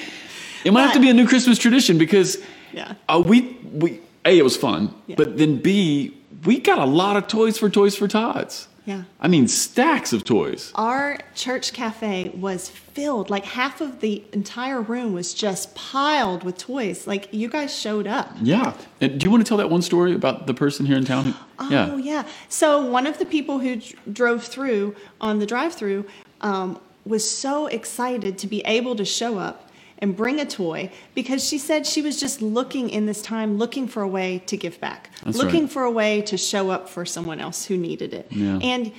It 0.65 0.73
might 0.73 0.83
have 0.83 0.93
to 0.95 1.01
be 1.01 1.11
a 1.11 1.15
new 1.15 1.27
Christmas 1.27 1.59
tradition 1.59 1.99
because 1.99 2.39
Yeah. 2.73 2.93
uh, 3.09 3.21
we 3.25 3.57
we 3.73 4.01
a 4.27 4.39
it 4.39 4.43
was 4.43 4.57
fun, 4.57 4.95
Yeah. 5.07 5.17
but 5.17 5.39
then 5.39 5.57
b 5.57 6.13
we 6.45 6.61
got 6.61 6.79
a 6.79 6.85
lot 6.85 7.17
of 7.17 7.27
toys 7.29 7.59
for 7.59 7.69
Toys 7.71 7.97
for 7.97 8.07
Tots. 8.09 8.69
Yeah. 8.85 9.03
I 9.21 9.27
mean 9.27 9.49
stacks 9.49 10.13
of 10.13 10.23
toys. 10.23 10.71
Our 10.77 11.19
church 11.35 11.73
cafe 11.73 12.31
was 12.37 12.69
filled, 12.69 13.31
like 13.31 13.45
half 13.45 13.81
of 13.81 13.99
the 14.01 14.23
entire 14.33 14.81
room 14.81 15.13
was 15.13 15.35
just 15.35 15.75
piled 15.75 16.45
with 16.45 16.57
toys. 16.59 17.05
Like 17.07 17.29
you 17.33 17.49
guys 17.49 17.77
showed 17.77 18.07
up. 18.07 18.31
Yeah. 18.41 18.75
And 19.01 19.19
do 19.19 19.25
you 19.25 19.31
want 19.33 19.45
to 19.45 19.49
tell 19.49 19.57
that 19.59 19.71
one 19.71 19.83
story 19.83 20.15
about 20.15 20.47
the 20.47 20.55
person 20.55 20.87
here 20.87 20.97
in 20.97 21.05
town? 21.05 21.35
Oh 21.59 21.69
yeah. 21.71 21.97
yeah. 21.97 22.29
So 22.49 22.85
one 22.89 23.07
of 23.09 23.19
the 23.19 23.27
people 23.27 23.59
who 23.59 23.77
d- 23.77 23.95
drove 24.13 24.45
through 24.45 24.95
on 25.21 25.41
the 25.41 25.47
drive-through 25.47 26.05
um, 26.43 26.79
was 27.05 27.29
so 27.29 27.67
excited 27.67 28.39
to 28.39 28.47
be 28.47 28.61
able 28.67 28.95
to 28.97 29.05
show 29.05 29.39
up 29.39 29.66
and 29.99 30.17
bring 30.17 30.41
a 30.41 30.47
toy 30.47 30.91
because 31.15 31.47
she 31.47 31.59
said 31.59 31.87
she 31.87 32.03
was 32.03 32.21
just 32.21 32.43
looking 32.43 32.91
in 32.91 33.07
this 33.07 33.23
time, 33.23 33.59
looking 33.59 33.89
for 33.89 34.03
a 34.03 34.09
way 34.09 34.43
to 34.47 34.57
give 34.57 34.79
back, 34.81 35.11
That's 35.25 35.37
looking 35.39 35.63
right. 35.63 35.71
for 35.73 35.85
a 35.85 35.91
way 35.91 36.23
to 36.23 36.37
show 36.37 36.71
up 36.71 36.89
for 36.89 37.07
someone 37.07 37.41
else 37.41 37.65
who 37.65 37.77
needed 37.77 38.13
it. 38.13 38.27
Yeah. 38.31 38.59
And 38.63 38.93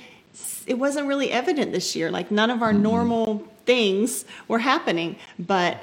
it 0.66 0.74
wasn't 0.78 1.06
really 1.06 1.30
evident 1.30 1.72
this 1.72 1.94
year. 1.96 2.10
Like 2.10 2.30
none 2.30 2.50
of 2.50 2.62
our 2.62 2.72
normal 2.72 3.46
things 3.64 4.24
were 4.48 4.58
happening, 4.58 5.16
but 5.38 5.78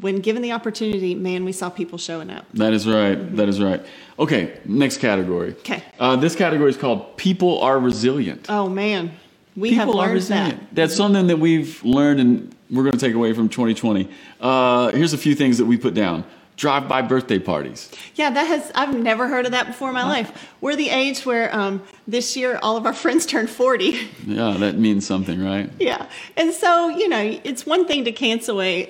when 0.00 0.16
given 0.20 0.42
the 0.42 0.52
opportunity, 0.52 1.14
man, 1.14 1.44
we 1.44 1.52
saw 1.52 1.70
people 1.70 1.98
showing 1.98 2.30
up. 2.30 2.44
That 2.54 2.72
is 2.72 2.86
right. 2.86 3.14
That 3.36 3.48
is 3.48 3.60
right. 3.62 3.84
Okay, 4.18 4.58
next 4.64 4.98
category. 4.98 5.50
Okay. 5.50 5.82
Uh, 6.00 6.16
this 6.16 6.34
category 6.34 6.70
is 6.70 6.76
called 6.76 7.16
People 7.16 7.60
Are 7.60 7.78
Resilient. 7.78 8.46
Oh 8.48 8.68
man, 8.68 9.12
we 9.56 9.70
People 9.70 9.86
have 9.86 9.88
are 9.90 9.94
learned 9.98 10.14
resilient. 10.14 10.60
that. 10.60 10.74
That's 10.74 10.96
something 10.96 11.26
that 11.28 11.38
we've 11.38 11.82
learned 11.84 12.20
and 12.20 12.54
we're 12.70 12.82
going 12.82 12.92
to 12.92 12.98
take 12.98 13.14
away 13.14 13.32
from 13.34 13.48
2020. 13.48 14.08
Uh, 14.40 14.90
here's 14.90 15.12
a 15.12 15.18
few 15.18 15.34
things 15.34 15.58
that 15.58 15.66
we 15.66 15.76
put 15.76 15.94
down 15.94 16.24
drive-by 16.56 17.02
birthday 17.02 17.38
parties. 17.38 17.90
Yeah, 18.14 18.30
that 18.30 18.44
has. 18.46 18.70
I've 18.76 18.94
never 18.96 19.26
heard 19.26 19.44
of 19.44 19.50
that 19.52 19.66
before 19.66 19.88
in 19.88 19.94
my 19.94 20.04
life. 20.04 20.48
We're 20.60 20.76
the 20.76 20.88
age 20.88 21.26
where 21.26 21.54
um, 21.54 21.82
this 22.06 22.36
year 22.36 22.58
all 22.62 22.76
of 22.76 22.86
our 22.86 22.92
friends 23.04 23.26
turned 23.26 23.50
forty. 23.50 24.08
Yeah, 24.24 24.54
that 24.58 24.76
means 24.78 25.06
something, 25.06 25.42
right? 25.44 25.68
yeah, 25.80 26.08
and 26.36 26.52
so 26.54 26.88
you 26.88 27.08
know, 27.08 27.38
it's 27.44 27.66
one 27.66 27.86
thing 27.86 28.04
to 28.04 28.12
cancel 28.12 28.60
a 28.62 28.88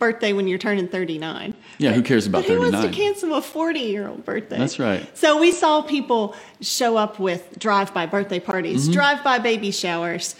birthday 0.00 0.32
when 0.32 0.48
you're 0.48 0.58
turning 0.58 0.88
thirty 0.88 1.18
nine. 1.18 1.54
Yeah, 1.78 1.92
who 1.92 2.02
cares 2.02 2.26
about 2.26 2.42
But 2.46 2.52
who 2.52 2.60
wants 2.60 2.80
to 2.82 2.90
cancel 2.90 3.34
a 3.34 3.42
forty 3.42 3.80
year 3.80 4.08
old 4.08 4.24
birthday? 4.24 4.58
That's 4.58 4.78
right. 4.78 5.04
So 5.16 5.40
we 5.40 5.50
saw 5.52 5.82
people 5.82 6.34
show 6.60 6.96
up 6.96 7.18
with 7.18 7.58
drive 7.58 7.92
by 7.92 8.06
birthday 8.06 8.40
parties, 8.40 8.84
Mm-hmm. 8.84 8.92
drive 8.92 9.24
by 9.24 9.38
baby 9.38 9.70
showers. 9.70 10.34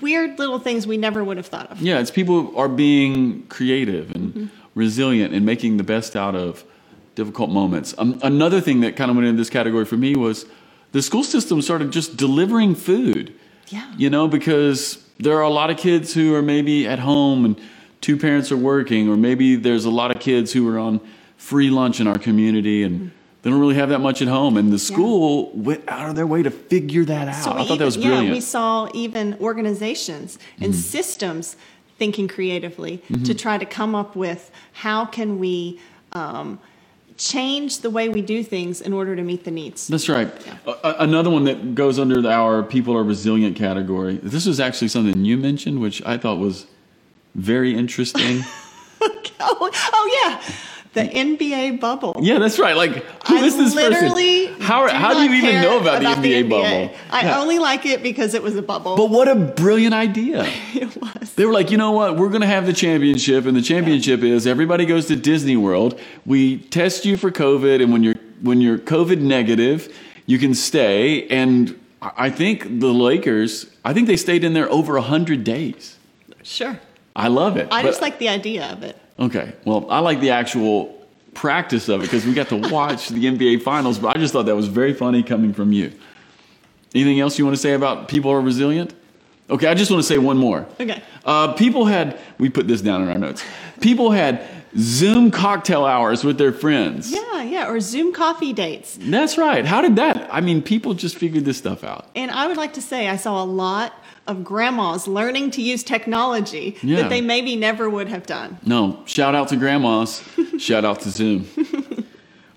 weird 0.00 0.38
little 0.38 0.58
things 0.58 0.86
we 0.86 0.96
never 0.96 1.22
would 1.22 1.36
have 1.36 1.46
thought 1.46 1.70
of. 1.70 1.80
Yeah, 1.80 2.00
it's 2.00 2.10
people 2.10 2.56
are 2.56 2.68
being 2.68 3.42
creative 3.48 4.10
and 4.14 4.50
resilient 4.74 5.32
and 5.32 5.46
making 5.46 5.76
the 5.76 5.84
best 5.84 6.16
out 6.16 6.34
of 6.34 6.64
difficult 7.14 7.50
moments. 7.50 7.94
Um, 7.96 8.18
another 8.22 8.60
thing 8.60 8.80
that 8.80 8.96
kind 8.96 9.10
of 9.10 9.16
went 9.16 9.28
into 9.28 9.38
this 9.40 9.48
category 9.50 9.84
for 9.84 9.96
me 9.96 10.16
was 10.16 10.44
the 10.92 11.00
school 11.02 11.24
system 11.24 11.62
started 11.62 11.92
just 11.92 12.16
delivering 12.16 12.74
food. 12.74 13.32
Yeah. 13.68 13.90
You 13.96 14.10
know, 14.10 14.28
because 14.28 15.02
there 15.18 15.36
are 15.36 15.42
a 15.42 15.48
lot 15.50 15.70
of 15.70 15.76
kids 15.78 16.12
who 16.12 16.34
are 16.34 16.42
maybe 16.42 16.86
at 16.86 16.98
home 16.98 17.44
and 17.44 17.60
two 18.06 18.16
parents 18.16 18.52
are 18.52 18.56
working, 18.56 19.08
or 19.08 19.16
maybe 19.16 19.56
there's 19.56 19.84
a 19.84 19.90
lot 19.90 20.14
of 20.14 20.22
kids 20.22 20.52
who 20.52 20.68
are 20.68 20.78
on 20.78 21.00
free 21.36 21.70
lunch 21.70 21.98
in 21.98 22.06
our 22.06 22.18
community 22.18 22.84
and 22.84 23.10
they 23.42 23.50
don't 23.50 23.58
really 23.58 23.74
have 23.74 23.88
that 23.88 23.98
much 23.98 24.22
at 24.22 24.28
home. 24.28 24.56
And 24.56 24.72
the 24.72 24.78
school 24.78 25.50
went 25.52 25.82
out 25.88 26.08
of 26.08 26.14
their 26.14 26.26
way 26.26 26.44
to 26.44 26.52
figure 26.52 27.04
that 27.04 27.26
out. 27.26 27.42
So 27.42 27.50
I 27.50 27.66
thought 27.66 27.78
that 27.78 27.84
was 27.84 27.96
brilliant. 27.96 28.18
Mm-hmm. 28.18 28.28
Yeah, 28.28 28.34
we 28.34 28.40
saw 28.40 28.88
even 28.94 29.36
organizations 29.40 30.38
and 30.60 30.72
systems 30.72 31.56
thinking 31.98 32.28
creatively 32.28 33.02
to 33.24 33.34
try 33.34 33.58
to 33.58 33.66
come 33.66 33.96
up 33.96 34.14
with 34.14 34.52
how 34.72 35.04
can 35.04 35.40
we 35.40 35.80
um, 36.12 36.60
change 37.16 37.80
the 37.80 37.90
way 37.90 38.08
we 38.08 38.22
do 38.22 38.44
things 38.44 38.80
in 38.80 38.92
order 38.92 39.16
to 39.16 39.22
meet 39.22 39.42
the 39.42 39.50
needs. 39.50 39.88
That's 39.88 40.08
right. 40.08 40.28
A- 40.64 40.70
a- 40.70 40.96
another 41.02 41.30
one 41.30 41.42
that 41.44 41.74
goes 41.74 41.98
under 41.98 42.24
our 42.28 42.62
people 42.62 42.96
are 42.96 43.02
resilient 43.02 43.56
category. 43.56 44.20
This 44.22 44.46
was 44.46 44.60
actually 44.60 44.88
something 44.88 45.24
you 45.24 45.36
mentioned, 45.36 45.80
which 45.80 46.00
I 46.06 46.18
thought 46.18 46.38
was 46.38 46.66
very 47.36 47.74
interesting. 47.74 48.42
oh, 49.00 49.70
oh 49.72 50.20
yeah, 50.22 50.54
the 50.94 51.02
NBA 51.02 51.78
bubble. 51.78 52.16
yeah, 52.20 52.38
that's 52.38 52.58
right. 52.58 52.74
Like, 52.74 53.04
who 53.28 53.36
I 53.36 53.44
is 53.44 53.56
this 53.56 53.74
literally 53.74 54.46
person? 54.48 54.62
How, 54.62 54.86
do 54.86 54.92
how 54.94 55.14
do 55.14 55.22
you 55.22 55.32
even 55.34 55.60
know 55.62 55.78
about, 55.78 56.00
the 56.00 56.08
NBA, 56.08 56.48
bubble? 56.48 56.96
I 57.10 57.22
Yeah. 57.22 57.40
only 57.40 57.58
like 57.58 57.84
it 57.84 58.02
because 58.02 58.32
it 58.34 58.42
was 58.42 58.56
a 58.56 58.62
bubble. 58.62 58.96
But 58.96 59.10
what 59.10 59.28
a 59.28 59.34
brilliant 59.34 59.94
idea. 59.94 60.44
it 60.74 60.96
was. 60.96 61.34
They 61.34 61.44
were 61.44 61.52
like, 61.52 61.70
you 61.70 61.76
know 61.76 61.92
what? 61.92 62.16
We're 62.16 62.30
going 62.30 62.40
to 62.40 62.46
have 62.46 62.64
the 62.66 62.72
championship, 62.72 63.44
and 63.44 63.54
the 63.56 63.62
championship 63.62 64.22
is 64.22 64.46
everybody 64.46 64.86
goes 64.86 65.06
to 65.06 65.16
Disney 65.16 65.56
World. 65.56 66.00
We 66.24 66.58
test 66.58 67.04
you 67.04 67.16
for 67.18 67.30
COVID, 67.30 67.82
and 67.82 67.92
when 67.92 68.02
you're 68.02 68.16
when 68.40 68.60
you're 68.62 68.78
COVID 68.78 69.20
negative, 69.20 69.94
you 70.24 70.38
can 70.38 70.54
stay. 70.54 71.26
And 71.28 71.78
I 72.00 72.30
think 72.30 72.80
the 72.80 72.92
Lakers, 72.92 73.66
I 73.84 73.92
think 73.92 74.06
they 74.06 74.16
stayed 74.16 74.44
in 74.44 74.54
there 74.54 74.70
over 74.70 74.98
hundred 74.98 75.44
days. 75.44 75.96
Sure. 76.42 76.78
I 77.16 77.28
love 77.28 77.56
it. 77.56 77.68
I 77.70 77.82
just 77.82 78.02
like 78.02 78.18
the 78.18 78.28
idea 78.28 78.70
of 78.70 78.82
it. 78.82 78.96
Okay, 79.18 79.54
well, 79.64 79.90
I 79.90 80.00
like 80.00 80.20
the 80.20 80.30
actual 80.30 80.94
practice 81.32 81.88
of 81.88 82.00
it 82.00 82.04
because 82.04 82.26
we 82.26 82.34
got 82.34 82.48
to 82.50 82.56
watch 82.56 83.08
the 83.08 83.24
NBA 83.24 83.62
Finals. 83.62 83.98
But 83.98 84.16
I 84.16 84.20
just 84.20 84.34
thought 84.34 84.44
that 84.44 84.54
was 84.54 84.68
very 84.68 84.92
funny 84.92 85.22
coming 85.22 85.54
from 85.54 85.72
you. 85.72 85.92
Anything 86.94 87.18
else 87.20 87.38
you 87.38 87.44
want 87.44 87.56
to 87.56 87.60
say 87.60 87.72
about 87.72 88.08
people 88.08 88.30
are 88.30 88.40
resilient? 88.40 88.94
Okay, 89.48 89.68
I 89.68 89.74
just 89.74 89.90
want 89.90 90.02
to 90.02 90.06
say 90.08 90.18
one 90.18 90.36
more. 90.38 90.66
Okay. 90.80 91.00
Uh, 91.24 91.52
people 91.54 91.84
had, 91.86 92.18
we 92.38 92.48
put 92.48 92.66
this 92.66 92.80
down 92.80 93.02
in 93.02 93.08
our 93.08 93.18
notes. 93.18 93.44
People 93.80 94.10
had 94.10 94.44
Zoom 94.76 95.30
cocktail 95.30 95.84
hours 95.84 96.24
with 96.24 96.36
their 96.36 96.52
friends. 96.52 97.12
Yeah, 97.12 97.42
yeah, 97.42 97.68
or 97.68 97.78
Zoom 97.80 98.12
coffee 98.12 98.52
dates. 98.52 98.98
That's 99.00 99.38
right. 99.38 99.64
How 99.64 99.80
did 99.82 99.96
that? 99.96 100.28
I 100.32 100.40
mean, 100.40 100.62
people 100.62 100.94
just 100.94 101.16
figured 101.16 101.44
this 101.44 101.56
stuff 101.58 101.84
out. 101.84 102.08
And 102.16 102.30
I 102.30 102.48
would 102.48 102.56
like 102.56 102.74
to 102.74 102.82
say 102.82 103.08
I 103.08 103.16
saw 103.16 103.42
a 103.42 103.46
lot 103.46 103.94
of 104.26 104.42
grandmas 104.42 105.06
learning 105.06 105.52
to 105.52 105.62
use 105.62 105.84
technology 105.84 106.76
Yeah. 106.82 107.02
that 107.02 107.10
they 107.10 107.20
maybe 107.20 107.54
never 107.54 107.88
would 107.88 108.08
have 108.08 108.26
done. 108.26 108.58
No, 108.66 109.00
shout 109.06 109.36
out 109.36 109.48
to 109.50 109.56
grandmas. 109.56 110.24
shout 110.58 110.84
out 110.84 111.00
to 111.02 111.10
Zoom. 111.10 111.46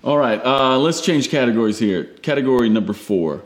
All 0.02 0.18
right, 0.18 0.44
uh, 0.44 0.78
let's 0.78 1.00
change 1.02 1.30
categories 1.30 1.78
here. 1.78 2.04
Category 2.04 2.68
number 2.68 2.92
four. 2.94 3.42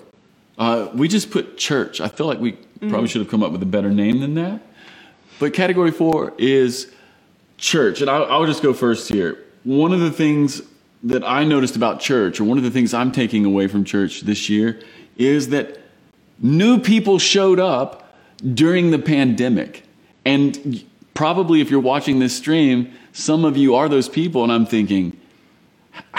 Uh, 0.57 0.89
we 0.95 1.09
just 1.09 1.31
put 1.31 1.59
church. 1.59 2.01
I 2.01 2.09
feel 2.09 2.27
like 2.27 2.39
we 2.39 2.57
probably 2.79 2.99
mm-hmm. 2.99 3.07
should 3.07 3.21
have 3.21 3.31
come 3.31 3.43
up 3.43 3.53
with 3.53 3.63
a 3.63 3.67
better 3.67 3.91
name 3.91 4.21
than 4.21 4.35
that. 4.35 4.61
But 5.39 5.53
category 5.53 5.91
four 5.91 6.33
is 6.39 6.93
church. 7.59 8.01
And 8.01 8.11
I'll, 8.11 8.25
I'll 8.25 8.47
just 8.47 8.63
go 8.63 8.73
first 8.73 9.09
here. 9.09 9.39
One 9.65 9.93
of 9.93 10.01
the 10.01 10.11
things 10.11 10.63
that 11.03 11.25
I 11.25 11.45
noticed 11.45 11.77
about 11.77 12.01
church, 12.01 12.41
or 12.41 12.45
one 12.45 12.59
of 12.59 12.65
the 12.65 12.71
things 12.71 12.95
I'm 12.95 13.13
taking 13.13 13.45
away 13.45 13.67
from 13.67 13.85
church 13.85 14.23
this 14.23 14.49
year, 14.49 14.81
is 15.17 15.49
that 15.51 15.79
new 16.41 16.79
people 16.79 17.19
showed 17.19 17.61
up 17.61 18.17
during 18.55 18.91
the 18.91 18.99
pandemic. 18.99 19.85
And 20.25 20.85
probably 21.15 21.61
if 21.61 21.71
you're 21.71 21.81
watching 21.81 22.19
this 22.19 22.37
stream, 22.37 22.93
some 23.13 23.45
of 23.45 23.57
you 23.57 23.75
are 23.75 23.89
those 23.89 24.09
people, 24.09 24.43
and 24.43 24.53
I'm 24.53 24.67
thinking, 24.67 25.19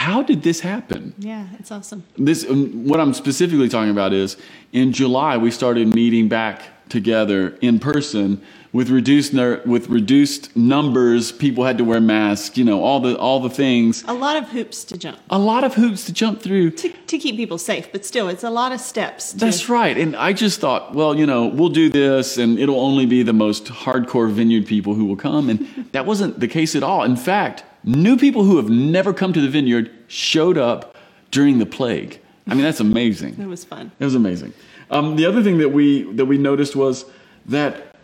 how 0.05 0.21
did 0.21 0.43
this 0.43 0.59
happen? 0.59 1.15
Yeah, 1.17 1.47
it's 1.57 1.71
awesome. 1.71 2.03
This, 2.15 2.47
um, 2.47 2.85
what 2.85 2.99
I'm 2.99 3.15
specifically 3.15 3.67
talking 3.69 3.89
about 3.89 4.13
is 4.13 4.37
in 4.71 4.93
July 4.93 5.35
we 5.37 5.49
started 5.49 5.95
meeting 5.95 6.29
back 6.29 6.61
together 6.89 7.57
in 7.61 7.79
person 7.79 8.39
with 8.71 8.91
reduced 8.91 9.33
ner- 9.33 9.63
with 9.65 9.89
reduced 9.89 10.55
numbers. 10.55 11.31
People 11.31 11.63
had 11.63 11.79
to 11.79 11.83
wear 11.83 11.99
masks, 11.99 12.55
you 12.55 12.63
know, 12.63 12.83
all 12.83 12.99
the 12.99 13.17
all 13.17 13.39
the 13.39 13.49
things. 13.49 14.03
A 14.07 14.13
lot 14.13 14.35
of 14.35 14.49
hoops 14.49 14.83
to 14.83 14.97
jump 14.97 15.17
A 15.31 15.39
lot 15.39 15.63
of 15.63 15.73
hoops 15.73 16.05
to 16.05 16.13
jump 16.13 16.39
through. 16.39 16.71
to, 16.71 16.89
to 16.89 17.17
keep 17.17 17.35
people 17.35 17.57
safe, 17.57 17.91
but 17.91 18.05
still, 18.05 18.27
it's 18.27 18.43
a 18.43 18.51
lot 18.51 18.71
of 18.71 18.79
steps. 18.79 19.31
To, 19.31 19.39
That's 19.39 19.69
right. 19.69 19.97
And 19.97 20.15
I 20.15 20.33
just 20.33 20.59
thought, 20.59 20.93
well, 20.93 21.17
you 21.17 21.25
know, 21.25 21.47
we'll 21.47 21.69
do 21.69 21.89
this 21.89 22.37
and 22.37 22.59
it'll 22.59 22.79
only 22.79 23.07
be 23.07 23.23
the 23.23 23.33
most 23.33 23.65
hardcore 23.65 24.29
vineyard 24.29 24.67
people 24.67 24.93
who 24.93 25.05
will 25.05 25.15
come. 25.15 25.49
And 25.49 25.59
that 25.93 26.05
wasn't 26.05 26.39
the 26.39 26.47
case 26.47 26.75
at 26.75 26.83
all. 26.83 27.01
In 27.01 27.15
fact, 27.15 27.63
new 27.85 28.17
people 28.17 28.43
who 28.43 28.57
have 28.57 28.69
never 28.69 29.13
come 29.13 29.31
to 29.31 29.41
the 29.41 29.49
vineyard 29.49 29.89
showed 30.07 30.57
up 30.57 30.95
during 31.31 31.59
the 31.59 31.65
plague. 31.65 32.19
I 32.47 32.53
mean, 32.53 32.63
that's 32.63 32.79
amazing. 32.79 33.39
It 33.39 33.47
was 33.47 33.63
fun. 33.63 33.91
It 33.99 34.05
was 34.05 34.15
amazing. 34.15 34.53
Um, 34.91 35.15
the 35.15 35.25
other 35.25 35.41
thing 35.41 35.57
that 35.57 35.69
we 35.69 36.03
that 36.13 36.25
we 36.25 36.37
noticed 36.37 36.75
was 36.75 37.05
that 37.47 37.95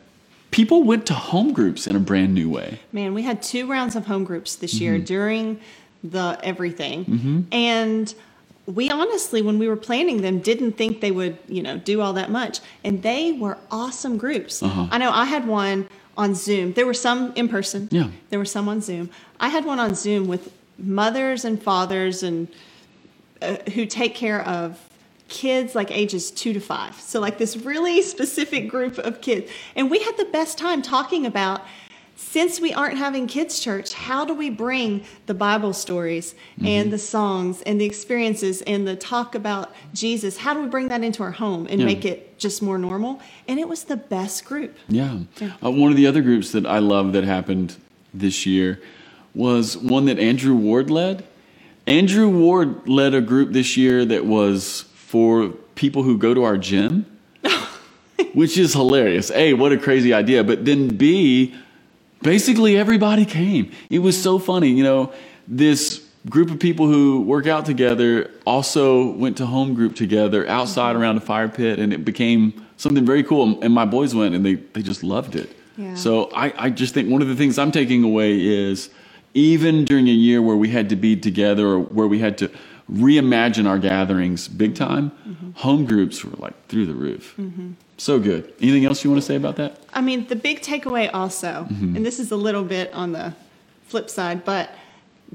people 0.50 0.84
went 0.84 1.06
to 1.08 1.14
home 1.14 1.54
groups 1.54 1.86
in 1.88 1.96
a 1.96 2.00
brand 2.00 2.34
new 2.34 2.50
way. 2.50 2.80
Man, 2.92 3.14
we 3.14 3.22
had 3.22 3.42
two 3.44 3.68
rounds 3.70 3.96
of 3.96 4.08
home 4.08 4.24
groups 4.24 4.56
this 4.56 4.80
year 4.82 4.96
Mm-hmm. 4.96 5.04
during 5.06 5.60
the 6.04 6.40
everything. 6.44 7.48
And 7.52 8.14
we 8.66 8.90
honestly, 8.90 9.42
when 9.44 9.60
we 9.60 9.68
were 9.68 9.76
planning 9.76 10.22
them, 10.22 10.40
didn't 10.40 10.74
think 10.74 11.00
they 11.02 11.12
would, 11.12 11.38
you 11.48 11.62
know, 11.62 11.78
do 11.78 12.02
all 12.02 12.14
that 12.14 12.32
much. 12.32 12.60
And 12.84 13.04
they 13.04 13.34
were 13.34 13.58
awesome 13.70 14.18
groups. 14.18 14.64
Uh-huh. 14.64 14.88
I 14.90 14.98
know 14.98 15.12
I 15.12 15.26
had 15.26 15.48
one 15.48 15.88
on 16.18 16.34
Zoom. 16.36 16.74
There 16.74 16.86
were 16.88 16.94
some 16.96 17.32
in 17.36 17.48
person. 17.48 17.88
Yeah. 17.92 18.10
There 18.30 18.40
were 18.40 18.46
some 18.46 18.68
on 18.68 18.82
Zoom. 18.82 19.10
I 19.40 19.50
had 19.50 19.66
one 19.66 19.80
on 19.80 19.94
Zoom 19.96 20.28
with 20.28 20.52
mothers 20.82 21.46
and 21.46 21.62
fathers 21.62 22.24
and 22.24 22.48
uh, 23.42 23.58
who 23.74 23.86
take 23.86 24.16
care 24.16 24.42
of 24.48 24.80
kids 25.28 25.76
like 25.76 25.90
ages 25.92 26.30
two 26.30 26.54
to 26.54 26.60
five. 26.60 26.96
So, 26.96 27.20
like 27.20 27.38
this 27.38 27.56
really 27.58 28.02
specific 28.02 28.70
group 28.70 28.98
of 28.98 29.22
kids. 29.22 29.50
And 29.76 29.90
we 29.90 30.00
had 30.00 30.18
the 30.18 30.26
best 30.26 30.58
time 30.58 30.82
talking 30.82 31.26
about 31.26 31.62
since 32.16 32.62
we 32.62 32.72
aren't 32.72 32.98
having 32.98 33.26
kids' 33.26 33.60
church, 33.60 33.94
how 33.94 34.26
do 34.26 34.34
we 34.34 34.52
bring 34.52 35.04
the 35.26 35.34
Bible 35.34 35.74
stories 35.74 36.36
and 36.64 36.94
the 36.94 37.00
songs 37.00 37.64
and 37.64 37.82
the 37.82 37.86
experiences 37.86 38.62
and 38.62 38.88
the 38.88 38.96
talk 38.96 39.34
about 39.34 39.74
Jesus? 39.94 40.38
How 40.38 40.54
do 40.54 40.62
we 40.62 40.68
bring 40.68 40.90
that 40.90 41.04
into 41.04 41.24
our 41.24 41.32
home 41.32 41.66
and 41.68 41.80
Yeah. 41.80 41.86
make 41.88 42.06
it 42.06 42.38
just 42.38 42.62
more 42.62 42.78
normal? 42.78 43.20
And 43.48 43.60
it 43.60 43.68
was 43.68 43.86
the 43.86 43.98
best 43.98 44.46
group. 44.46 44.78
Yeah. 44.88 45.20
Uh, 45.64 45.72
one 45.72 45.90
of 45.90 45.98
the 45.98 46.06
other 46.06 46.22
groups 46.22 46.52
that 46.52 46.66
I 46.68 46.78
love 46.78 47.12
that 47.14 47.24
happened 47.24 47.76
this 48.14 48.46
year 48.46 48.80
was 49.34 49.78
one 49.78 50.06
that 50.06 50.20
Andrew 50.20 50.56
Ward 50.56 50.90
led. 50.90 51.26
Andrew 51.88 52.30
Ward 52.30 52.88
led 52.88 53.14
a 53.14 53.22
group 53.22 53.52
this 53.52 53.76
year 53.78 54.06
that 54.06 54.26
was 54.26 54.82
for 54.94 55.50
people 55.76 56.04
who 56.04 56.18
go 56.18 56.34
to 56.34 56.44
our 56.44 56.58
gym, 56.58 57.06
which 58.34 58.58
is 58.58 58.74
hilarious. 58.74 59.32
A, 59.32 59.54
what 59.54 59.72
a 59.72 59.78
crazy 59.78 60.14
idea. 60.14 60.44
But 60.44 60.66
then 60.66 60.90
B, 60.90 61.56
basically 62.22 62.78
everybody 62.78 63.26
came. 63.26 63.72
It 63.90 64.00
was 64.00 64.22
so 64.22 64.38
funny. 64.40 64.70
You 64.70 64.84
know, 64.84 65.14
this 65.48 66.06
group 66.30 66.52
of 66.52 66.60
people 66.60 66.88
who 66.88 67.22
work 67.22 67.48
out 67.48 67.66
together 67.66 68.30
also 68.46 69.12
went 69.12 69.38
to 69.38 69.46
home 69.46 69.74
group 69.74 69.96
together 69.96 70.48
outside 70.48 70.96
around 70.96 71.18
a 71.18 71.22
fire 71.22 71.50
pit, 71.50 71.80
and 71.80 71.92
it 71.92 72.06
became 72.06 72.66
something 72.78 73.06
very 73.06 73.24
cool. 73.24 73.60
And 73.62 73.74
my 73.74 73.86
boys 73.86 74.14
went, 74.14 74.36
and 74.36 74.46
they, 74.46 74.56
they 74.56 74.82
just 74.82 75.04
loved 75.04 75.36
it. 75.36 75.56
Yeah. 75.78 75.96
So 75.96 76.30
I, 76.36 76.54
I 76.58 76.70
just 76.70 76.94
think 76.94 77.10
one 77.10 77.22
of 77.22 77.28
the 77.28 77.36
things 77.36 77.58
I'm 77.58 77.72
taking 77.72 78.04
away 78.04 78.40
is 78.40 78.90
even 79.34 79.86
during 79.86 80.08
a 80.08 80.14
year 80.14 80.42
where 80.42 80.56
we 80.56 80.70
had 80.70 80.90
to 80.90 80.96
be 80.96 81.16
together 81.16 81.68
or 81.68 81.80
where 81.80 82.08
we 82.08 82.20
had 82.20 82.38
to 82.40 82.52
reimagine 82.92 83.68
our 83.68 83.80
gatherings 83.80 84.48
big 84.48 84.76
time, 84.76 85.12
mm-hmm. 85.26 85.52
home 85.52 85.86
groups 85.86 86.24
were 86.24 86.36
like 86.38 86.68
through 86.68 86.86
the 86.86 86.94
roof. 86.94 87.34
Mm-hmm. 87.40 87.72
So 87.98 88.20
good. 88.20 88.54
Anything 88.62 88.86
else 88.86 89.04
you 89.04 89.10
want 89.10 89.22
to 89.22 89.26
say 89.26 89.36
about 89.36 89.56
that? 89.58 89.80
I 89.94 90.02
mean, 90.02 90.28
the 90.28 90.36
big 90.36 90.62
takeaway 90.62 91.10
also, 91.14 91.68
mm-hmm. 91.70 91.96
and 91.96 92.06
this 92.06 92.20
is 92.20 92.32
a 92.32 92.36
little 92.36 92.64
bit 92.64 92.92
on 92.94 93.12
the 93.12 93.34
flip 93.86 94.10
side, 94.10 94.44
but 94.44 94.72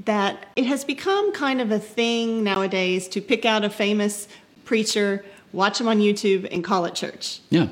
that 0.05 0.47
it 0.55 0.65
has 0.65 0.83
become 0.83 1.31
kind 1.31 1.61
of 1.61 1.71
a 1.71 1.79
thing 1.79 2.43
nowadays 2.43 3.07
to 3.07 3.21
pick 3.21 3.45
out 3.45 3.63
a 3.63 3.69
famous 3.69 4.27
preacher, 4.65 5.25
watch 5.53 5.79
him 5.79 5.87
on 5.87 5.99
YouTube, 5.99 6.47
and 6.51 6.63
call 6.63 6.85
it 6.85 6.93
church. 6.93 7.39
Yeah. 7.49 7.69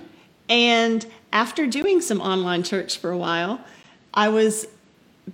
And 0.50 1.06
after 1.34 1.68
doing 1.68 2.02
some 2.02 2.22
online 2.22 2.64
church 2.64 2.98
for 2.98 3.12
a 3.12 3.18
while, 3.18 3.60
I 4.14 4.30
was 4.30 4.68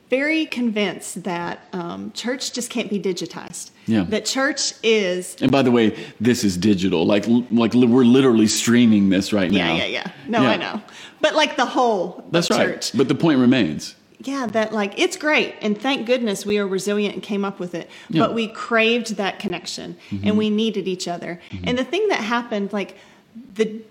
very 0.10 0.46
convinced 0.46 1.24
that 1.24 1.60
um, 1.74 2.12
church 2.14 2.54
just 2.54 2.70
can't 2.70 2.90
be 2.90 3.00
digitized. 3.00 3.72
Yeah. 3.88 4.04
That 4.04 4.26
church 4.26 4.74
is. 4.84 5.36
And 5.42 5.52
by 5.52 5.62
the 5.62 5.72
way, 5.72 5.98
this 6.20 6.44
is 6.44 6.58
digital. 6.58 7.06
Like 7.06 7.26
like 7.52 7.74
li- 7.74 7.88
we're 7.88 8.04
literally 8.06 8.48
streaming 8.48 9.10
this 9.10 9.34
right 9.34 9.52
Yeah, 9.52 9.68
now. 9.68 9.76
yeah, 9.76 9.86
yeah. 9.86 9.90
Yeah. 10.06 10.12
No, 10.28 10.42
Yeah. 10.44 10.50
I 10.52 10.58
know. 10.58 10.82
But 11.20 11.36
like 11.36 11.56
the 11.58 11.66
whole 11.66 12.24
That's 12.32 12.50
right. 12.50 12.74
church. 12.74 12.92
But 12.96 13.08
the 13.10 13.16
point 13.16 13.40
remains. 13.40 13.96
Yeah, 14.24 14.46
that 14.48 14.72
like 14.72 15.00
it's 15.00 15.18
great, 15.18 15.56
and 15.62 15.76
thank 15.80 16.06
goodness 16.06 16.46
we 16.46 16.60
are 16.60 16.68
resilient 16.68 17.16
and 17.16 17.24
came 17.24 17.44
up 17.44 17.60
with 17.60 17.74
it. 17.74 17.90
Yeah. 18.10 18.22
But 18.28 18.36
we 18.36 18.48
craved 18.48 19.16
that 19.16 19.40
connection, 19.40 19.98
and 20.24 20.38
we 20.38 20.52
needed 20.52 20.88
each 20.88 21.08
other. 21.08 21.42
And 21.64 21.76
the 21.78 21.84
thing 21.84 22.08
that 22.10 22.20
happened, 22.22 22.72
like 22.72 22.96
the 23.56 23.82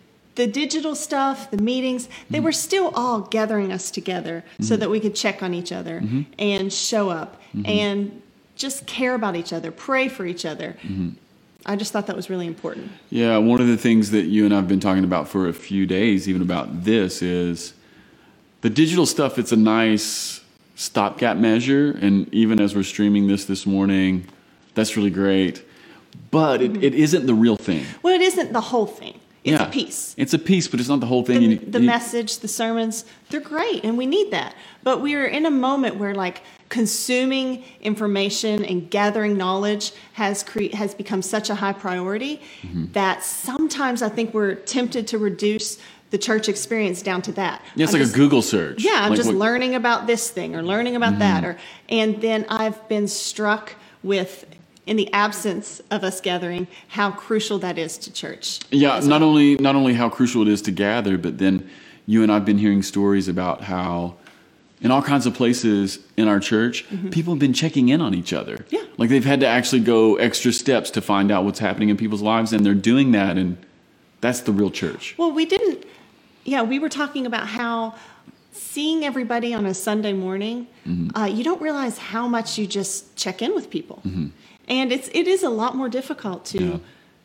the 0.41 0.47
digital 0.47 0.95
stuff, 0.95 1.51
the 1.51 1.59
meetings, 1.59 2.09
they 2.31 2.39
mm-hmm. 2.39 2.47
were 2.47 2.53
still 2.53 2.91
all 2.95 3.21
gathering 3.21 3.71
us 3.71 3.91
together 3.91 4.43
so 4.59 4.73
mm-hmm. 4.73 4.81
that 4.81 4.89
we 4.89 4.99
could 4.99 5.15
check 5.15 5.43
on 5.43 5.53
each 5.53 5.71
other 5.71 6.01
mm-hmm. 6.01 6.23
and 6.39 6.73
show 6.73 7.11
up 7.11 7.41
and 7.67 8.23
just 8.57 8.87
care 8.87 9.15
about 9.15 9.37
each 9.37 9.53
other, 9.53 9.71
pray 9.71 10.09
for 10.09 10.25
each 10.25 10.47
other. 10.47 10.77
I 11.67 11.77
just 11.77 11.93
thought 11.93 12.07
that 12.07 12.17
was 12.17 12.31
really 12.31 12.47
important. 12.47 12.91
Yeah, 13.11 13.37
one 13.37 13.61
of 13.61 13.67
the 13.67 13.77
things 13.77 14.13
that 14.13 14.23
you 14.23 14.47
and 14.47 14.55
I've 14.55 14.67
been 14.67 14.81
talking 14.81 15.05
about 15.05 15.29
for 15.29 15.47
a 15.47 15.53
few 15.53 15.85
days, 15.85 16.27
even 16.27 16.41
about 16.41 16.85
this, 16.85 17.21
is 17.21 17.75
the 18.63 18.71
digital 18.71 19.05
stuff. 19.05 19.39
It's 19.39 19.53
a 19.53 19.57
nice 19.57 20.43
stopgap 20.75 21.37
measure, 21.37 21.99
and 22.01 22.33
even 22.33 22.61
as 22.61 22.75
we're 22.75 22.83
streaming 22.83 23.27
this 23.29 23.45
this 23.45 23.67
morning, 23.67 24.27
that's 24.75 24.97
really 24.97 25.11
great. 25.11 25.63
But 26.31 26.63
it, 26.63 26.83
it 26.83 26.95
isn't 26.95 27.27
the 27.27 27.35
real 27.35 27.57
thing. 27.57 27.85
Well, 28.03 28.15
it 28.15 28.23
isn't 28.23 28.53
the 28.55 28.63
whole 28.63 28.87
thing. 28.87 29.21
It's 29.43 29.59
yeah. 29.59 29.67
a 29.67 29.71
piece. 29.71 30.15
It's 30.19 30.35
a 30.35 30.39
piece, 30.39 30.69
but 30.69 30.81
it's 30.81 30.89
not 30.89 31.01
the 31.01 31.07
whole 31.07 31.25
thing. 31.25 31.41
the, 31.41 31.47
You- 31.47 31.57
the 31.59 31.81
you- 31.81 31.87
message, 31.87 32.39
the 32.41 32.49
sermons, 32.49 33.05
they're 33.31 33.41
great 33.41 33.85
and 33.85 33.97
we 33.97 34.07
need 34.07 34.31
that. 34.33 34.55
But 34.83 35.01
we 35.01 35.15
are 35.15 35.25
in 35.25 35.47
a 35.47 35.51
moment 35.51 35.97
where 35.97 36.15
like 36.15 36.43
consuming 36.69 37.65
information 37.81 38.65
and 38.65 38.91
gathering 38.91 39.37
knowledge 39.37 39.93
has 40.15 40.43
cre- 40.43 40.75
has 40.75 40.95
become 40.95 41.23
such 41.23 41.49
a 41.51 41.55
high 41.55 41.73
priority 41.73 42.41
Mm-hmm. 42.63 42.93
that 42.93 43.25
sometimes 43.25 44.03
I 44.03 44.09
think 44.11 44.35
we're 44.35 44.55
tempted 44.57 45.07
to 45.09 45.19
reduce 45.19 45.79
the 46.11 46.19
church 46.19 46.49
experience 46.49 47.03
down 47.03 47.23
to 47.23 47.33
that. 47.33 47.63
Yeah, 47.77 47.85
it's 47.85 47.95
I'm 47.95 48.01
like 48.01 48.07
just- 48.07 48.15
a 48.15 48.19
Google 48.19 48.43
search. 48.43 48.83
yeah, 48.85 48.99
I'm 49.05 49.11
Like 49.11 49.17
just 49.17 49.29
what- 49.29 49.33
Mm-hmm. 49.35 49.41
learning 49.43 49.75
about 49.75 50.07
this 50.07 50.29
thing 50.31 50.55
or 50.57 50.63
learning 50.63 50.97
about 50.97 51.19
that 51.21 51.45
or 51.45 51.57
and 51.89 52.21
then 52.21 52.45
I've 52.49 52.87
been 52.89 53.09
struck 53.09 53.75
with 54.03 54.45
in 54.87 54.97
the 54.97 55.13
absence 55.13 55.81
of 55.91 56.03
us 56.03 56.21
gathering 56.21 56.67
how 56.89 57.11
crucial 57.11 57.59
that 57.61 57.79
is 57.79 57.97
to 57.99 58.13
church. 58.13 58.61
Yeah, 58.71 58.97
as 58.97 59.07
not 59.07 59.23
only 59.23 59.57
not 59.57 59.77
only 59.77 59.95
how 59.95 60.09
crucial 60.09 60.43
it 60.43 60.49
is 60.49 60.63
to 60.63 60.71
gather, 60.71 61.17
but 61.19 61.39
then 61.39 61.69
you 62.07 62.23
and 62.23 62.33
I've 62.33 62.45
been 62.45 62.59
hearing 62.59 62.83
stories 62.83 63.29
about 63.29 63.63
how 63.63 64.17
in 64.81 64.91
all 64.91 65.03
kinds 65.03 65.27
of 65.27 65.35
places 65.35 65.99
in 66.17 66.27
our 66.27 66.41
church, 66.41 66.87
people 67.11 67.35
have 67.35 67.39
been 67.39 67.53
checking 67.53 67.91
in 67.91 68.01
on 68.01 68.15
each 68.15 68.33
other. 68.33 68.57
Mm-hmm. 68.57 68.75
Yeah. 68.75 68.85
Like 68.97 69.11
they've 69.11 69.25
had 69.25 69.41
to 69.41 69.47
actually 69.47 69.81
go 69.83 70.17
extra 70.17 70.53
steps 70.53 70.91
to 70.93 71.03
find 71.03 71.31
out 71.31 71.45
what's 71.45 71.59
happening 71.59 71.91
in 71.91 71.97
people's 71.99 72.23
lives 72.23 72.53
and 72.55 72.65
they're 72.65 72.75
doing 72.75 73.13
that 73.13 73.37
and 73.37 73.59
that's 74.23 74.41
the 74.41 74.53
real 74.53 74.71
church. 74.71 75.15
Well, 75.19 75.33
we 75.33 75.45
didn't. 75.45 75.85
Yeah, 76.45 76.63
we 76.63 76.79
were 76.79 76.89
talking 76.89 77.27
about 77.27 77.47
how 77.47 77.95
seeing 78.53 79.05
everybody 79.05 79.53
on 79.55 79.67
a 79.67 79.75
Sunday 79.75 80.13
morning, 80.15 80.67
Mm-hmm. 80.87 81.17
uh, 81.17 81.27
you 81.27 81.45
don't 81.45 81.61
realize 81.61 81.99
how 81.99 82.27
much 82.27 82.59
you 82.59 82.67
just 82.67 83.15
check 83.17 83.43
in 83.43 83.55
with 83.55 83.69
people, 83.71 84.03
and 84.71 84.91
it's 84.93 85.09
it 85.13 85.27
is 85.27 85.43
a 85.43 85.51
lot 85.51 85.77
more 85.77 85.89
difficult 85.91 86.45
to 86.47 86.65
Yeah. 86.65 86.79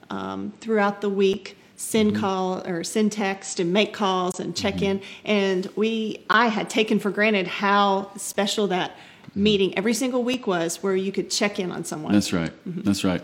um, 0.09 0.51
throughout 0.61 0.99
the 1.01 1.09
week 1.09 1.57
send 1.77 2.11
Mm-hmm. 2.11 2.21
call 2.21 2.67
or 2.67 2.83
send 2.83 3.11
text 3.11 3.59
and 3.59 3.71
make 3.73 3.91
calls 3.93 4.39
and 4.39 4.55
check 4.55 4.81
in. 4.81 5.01
And 5.25 5.69
we, 5.75 6.23
I 6.29 6.47
had 6.47 6.69
taken 6.69 6.99
for 6.99 7.11
granted 7.11 7.47
how 7.47 8.11
special 8.15 8.67
that 8.67 8.91
meeting 9.35 9.77
every 9.77 9.93
single 9.93 10.23
week 10.23 10.47
was, 10.47 10.81
where 10.81 10.95
you 10.95 11.11
could 11.11 11.29
check 11.29 11.59
in 11.59 11.71
on 11.71 11.83
someone. 11.83 12.13
That's 12.13 12.31
right. 12.31 12.51
That's 12.65 13.03
right. 13.03 13.21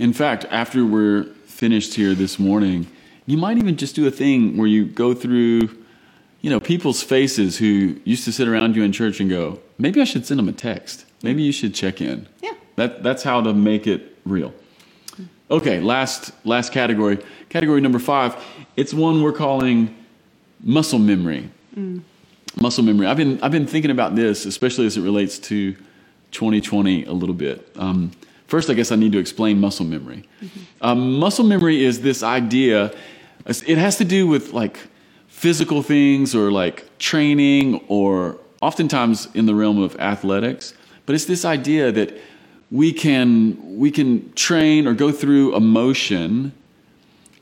In 0.00 0.12
fact, 0.12 0.46
after 0.50 0.84
we're 0.84 1.24
finished 1.46 1.94
here 1.94 2.14
this 2.14 2.40
morning, 2.40 2.88
you 3.26 3.36
might 3.38 3.56
even 3.58 3.76
just 3.76 3.94
do 3.94 4.04
a 4.08 4.10
thing 4.10 4.56
where 4.56 4.66
you 4.66 4.84
go 4.84 5.14
through, 5.14 5.60
you 6.40 6.50
know, 6.50 6.58
people's 6.58 7.04
faces 7.04 7.58
who 7.58 8.00
used 8.04 8.24
to 8.24 8.32
sit 8.32 8.48
around 8.48 8.74
you 8.74 8.82
in 8.82 8.90
church 8.90 9.20
and 9.20 9.30
go, 9.30 9.60
maybe 9.78 10.00
I 10.00 10.04
should 10.04 10.26
send 10.26 10.38
them 10.40 10.48
a 10.48 10.52
text. 10.52 11.04
Maybe 11.22 11.42
you 11.42 11.52
should 11.52 11.72
check 11.72 12.00
in. 12.00 12.26
That, 12.76 13.02
that's 13.02 13.22
how 13.22 13.40
to 13.42 13.52
make 13.52 13.86
it 13.86 14.16
real. 14.24 14.52
Okay, 15.50 15.80
last 15.80 16.32
last 16.46 16.72
category. 16.72 17.18
Category 17.50 17.82
number 17.82 17.98
five. 17.98 18.42
It's 18.76 18.94
one 18.94 19.22
we're 19.22 19.32
calling 19.32 19.94
muscle 20.62 20.98
memory. 20.98 21.50
Muscle 22.58 22.82
memory. 22.82 23.06
I've 23.06 23.18
been 23.18 23.38
I've 23.42 23.52
been 23.52 23.66
thinking 23.66 23.90
about 23.90 24.16
this, 24.16 24.46
especially 24.46 24.86
as 24.86 24.96
it 24.96 25.02
relates 25.02 25.38
to 25.40 25.74
2020 26.30 27.04
a 27.04 27.12
little 27.12 27.34
bit. 27.34 27.68
Um, 27.76 28.12
first, 28.46 28.70
I 28.70 28.74
guess 28.74 28.90
I 28.92 28.96
need 28.96 29.12
to 29.12 29.18
explain 29.18 29.60
muscle 29.60 29.84
memory. 29.84 30.26
Um, 30.80 31.18
muscle 31.18 31.44
memory 31.44 31.84
is 31.84 32.00
this 32.00 32.22
idea. 32.22 32.90
It 33.46 33.76
has 33.76 33.96
to 33.98 34.06
do 34.06 34.26
with 34.26 34.54
like 34.54 34.78
physical 35.28 35.82
things 35.82 36.34
or 36.34 36.50
like 36.50 36.98
training 36.98 37.84
or 37.88 38.38
oftentimes 38.62 39.28
in 39.34 39.44
the 39.44 39.54
realm 39.54 39.82
of 39.82 39.96
athletics. 40.00 40.72
But 41.04 41.14
it's 41.14 41.26
this 41.26 41.44
idea 41.44 41.92
that 41.92 42.16
we 42.72 42.90
can 42.90 43.78
we 43.78 43.90
can 43.90 44.32
train 44.32 44.88
or 44.88 44.94
go 44.94 45.12
through 45.12 45.54
a 45.54 45.60
motion 45.60 46.52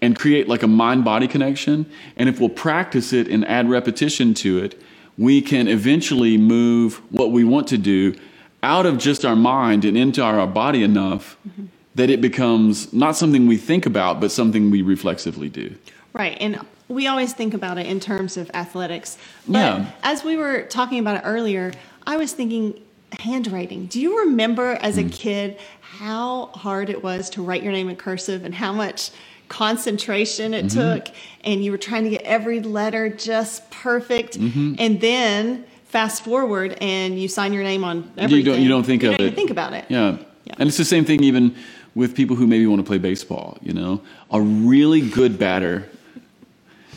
and 0.03 0.19
create 0.19 0.49
like 0.49 0.63
a 0.63 0.67
mind 0.67 1.05
body 1.05 1.29
connection. 1.29 1.87
And 2.17 2.29
if 2.29 2.41
we'll 2.41 2.49
practice 2.49 3.13
it 3.13 3.29
and 3.29 3.47
add 3.47 3.71
repetition 3.71 4.35
to 4.35 4.59
it, 4.59 4.81
we 5.17 5.41
can 5.41 5.69
eventually 5.69 6.37
move 6.37 7.01
what 7.11 7.31
we 7.31 7.45
want 7.45 7.69
to 7.69 7.79
do 7.79 8.19
out 8.63 8.87
of 8.87 8.99
just 8.99 9.25
our 9.25 9.37
mind 9.37 9.85
and 9.85 9.97
into 9.97 10.23
our 10.23 10.47
body 10.47 10.83
enough 10.83 11.37
mm-hmm. 11.47 11.67
that 11.95 12.11
it 12.11 12.21
becomes 12.21 12.93
not 12.93 13.17
something 13.17 13.47
we 13.47 13.57
think 13.57 13.87
about, 13.87 14.21
but 14.21 14.33
something 14.33 14.71
we 14.71 14.83
reflexively 14.83 15.49
do. 15.49 15.75
Right. 16.13 16.37
And 16.41 16.65
we 16.89 17.07
always 17.07 17.33
think 17.35 17.55
about 17.55 17.79
it 17.79 17.87
in 17.87 18.01
terms 18.01 18.37
of 18.37 18.51
athletics. 18.53 19.17
But 19.47 19.59
Yeah. 19.59 19.91
as 20.03 20.25
we 20.25 20.37
were 20.37 20.63
talking 20.63 20.99
about 20.99 21.17
it 21.19 21.23
earlier, 21.25 21.73
I 22.07 22.17
was 22.17 22.33
thinking 22.33 22.81
handwriting. 23.19 23.87
Do 23.87 24.01
you 24.01 24.21
remember 24.21 24.79
as 24.81 24.99
a 24.99 25.05
kid 25.05 25.59
how 25.81 26.47
hard 26.47 26.91
it 26.91 27.03
was 27.03 27.31
to 27.31 27.43
write 27.43 27.63
your 27.63 27.73
name 27.73 27.89
in 27.89 27.97
cursive 27.97 28.45
and 28.45 28.55
how 28.55 28.73
much 28.73 29.11
concentration 29.49 30.55
it 30.55 30.67
Mm-hmm. 30.67 30.79
took? 31.05 31.15
And 31.43 31.65
you 31.65 31.73
were 31.73 31.79
trying 31.79 32.05
to 32.05 32.11
get 32.11 32.23
every 32.23 32.61
letter 32.61 33.09
just 33.09 33.69
perfect. 33.71 34.39
Mm-hmm. 34.39 34.75
And 34.79 35.01
then 35.01 35.65
fast 35.87 36.23
forward 36.23 36.79
and 36.81 37.19
you 37.21 37.27
sign 37.29 37.53
your 37.53 37.65
name 37.65 37.83
on 37.83 38.11
everything. 38.17 38.39
You 38.39 38.43
don't, 38.45 38.63
you 38.63 38.69
don't 38.69 38.85
think 38.85 39.03
You 39.03 39.11
of 39.11 39.19
don't 39.19 39.27
it. 39.29 39.35
think 39.35 39.51
about 39.51 39.73
it. 39.73 39.85
Yeah. 39.89 40.19
Yeah. 40.45 40.55
And 40.59 40.69
it's 40.69 40.79
the 40.79 40.85
same 40.85 41.05
thing 41.05 41.23
even 41.25 41.55
with 41.95 42.15
people 42.15 42.37
who 42.37 42.47
maybe 42.47 42.67
want 42.67 42.81
to 42.81 42.87
play 42.87 42.99
baseball, 42.99 43.59
you 43.61 43.73
know? 43.73 44.01
A 44.31 44.41
really 44.41 45.01
good 45.01 45.39
batter, 45.39 45.89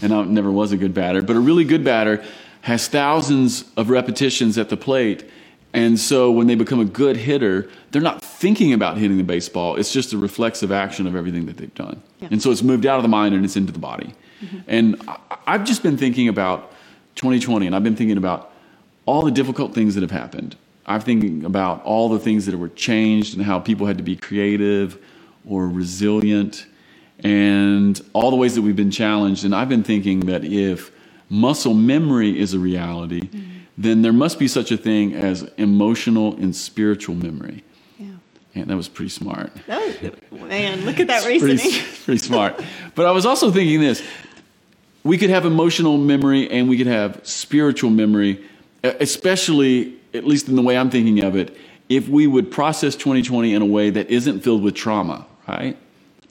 and 0.03 0.13
I 0.13 0.23
never 0.23 0.51
was 0.51 0.71
a 0.71 0.77
good 0.77 0.93
batter, 0.93 1.23
but 1.23 1.35
a 1.35 1.39
really 1.39 1.63
good 1.63 1.83
batter 1.83 2.23
has 2.61 2.87
thousands 2.87 3.65
of 3.75 3.89
repetitions 3.89 4.57
at 4.57 4.69
the 4.69 4.77
plate. 4.77 5.25
And 5.73 5.99
so 5.99 6.31
when 6.31 6.45
they 6.45 6.55
become 6.55 6.79
a 6.79 6.85
good 6.85 7.17
hitter, 7.17 7.67
they're 7.91 8.01
not 8.01 8.21
thinking 8.21 8.73
about 8.73 8.97
hitting 8.97 9.17
the 9.17 9.23
baseball. 9.23 9.75
It's 9.75 9.91
just 9.91 10.13
a 10.13 10.17
reflexive 10.17 10.71
action 10.71 11.07
of 11.07 11.15
everything 11.15 11.47
that 11.47 11.57
they've 11.57 11.73
done. 11.73 12.01
Yeah. 12.19 12.27
And 12.31 12.41
so 12.41 12.51
it's 12.51 12.61
moved 12.61 12.85
out 12.85 12.97
of 12.97 13.03
the 13.03 13.09
mind 13.09 13.33
and 13.33 13.43
it's 13.43 13.55
into 13.55 13.73
the 13.73 13.79
body. 13.79 14.13
Mm-hmm. 14.41 14.57
And 14.67 15.01
I, 15.07 15.17
I've 15.47 15.63
just 15.63 15.81
been 15.81 15.97
thinking 15.97 16.27
about 16.27 16.71
2020 17.15 17.65
and 17.65 17.75
I've 17.75 17.83
been 17.83 17.95
thinking 17.95 18.17
about 18.17 18.51
all 19.05 19.23
the 19.23 19.31
difficult 19.31 19.73
things 19.73 19.95
that 19.95 20.01
have 20.01 20.11
happened. 20.11 20.55
I'm 20.85 21.01
thinking 21.01 21.43
about 21.43 21.83
all 21.83 22.09
the 22.09 22.19
things 22.19 22.45
that 22.45 22.57
were 22.57 22.69
changed 22.69 23.35
and 23.35 23.43
how 23.43 23.59
people 23.59 23.87
had 23.87 23.97
to 23.97 24.03
be 24.03 24.15
creative 24.15 24.97
or 25.47 25.67
resilient 25.67 26.65
and 27.19 27.99
all 28.13 28.29
the 28.29 28.35
ways 28.35 28.55
that 28.55 28.61
we've 28.61 28.75
been 28.75 28.91
challenged. 28.91 29.45
And 29.45 29.55
I've 29.55 29.69
been 29.69 29.83
thinking 29.83 30.21
that 30.21 30.43
if 30.43 30.91
muscle 31.29 31.73
memory 31.73 32.37
is 32.37 32.53
a 32.53 32.59
reality, 32.59 33.21
mm-hmm. 33.21 33.49
Then 33.77 34.01
there 34.01 34.13
must 34.13 34.39
be 34.39 34.47
such 34.47 34.71
a 34.71 34.77
thing 34.77 35.13
as 35.13 35.43
emotional 35.57 36.35
and 36.35 36.55
spiritual 36.55 37.15
memory. 37.15 37.63
Yeah. 37.97 38.07
And 38.55 38.67
that 38.67 38.77
was 38.77 38.87
pretty 38.87 39.09
smart. 39.09 39.51
That 39.67 39.81
was, 40.31 40.41
man, 40.41 40.85
look 40.85 40.99
at 40.99 41.07
that 41.07 41.25
reasoning. 41.25 41.57
pretty 42.05 42.19
smart. 42.19 42.61
But 42.95 43.05
I 43.05 43.11
was 43.11 43.25
also 43.25 43.51
thinking 43.51 43.79
this 43.79 44.03
we 45.03 45.17
could 45.17 45.29
have 45.29 45.45
emotional 45.45 45.97
memory 45.97 46.49
and 46.49 46.69
we 46.69 46.77
could 46.77 46.87
have 46.87 47.19
spiritual 47.23 47.89
memory, 47.89 48.43
especially, 48.83 49.95
at 50.13 50.25
least 50.25 50.47
in 50.47 50.55
the 50.55 50.61
way 50.61 50.77
I'm 50.77 50.89
thinking 50.89 51.23
of 51.23 51.35
it, 51.35 51.57
if 51.89 52.07
we 52.07 52.25
would 52.25 52.51
process 52.51 52.95
2020 52.95 53.53
in 53.53 53.61
a 53.61 53.65
way 53.65 53.89
that 53.89 54.09
isn't 54.09 54.41
filled 54.41 54.63
with 54.63 54.75
trauma, 54.75 55.25
right? 55.47 55.77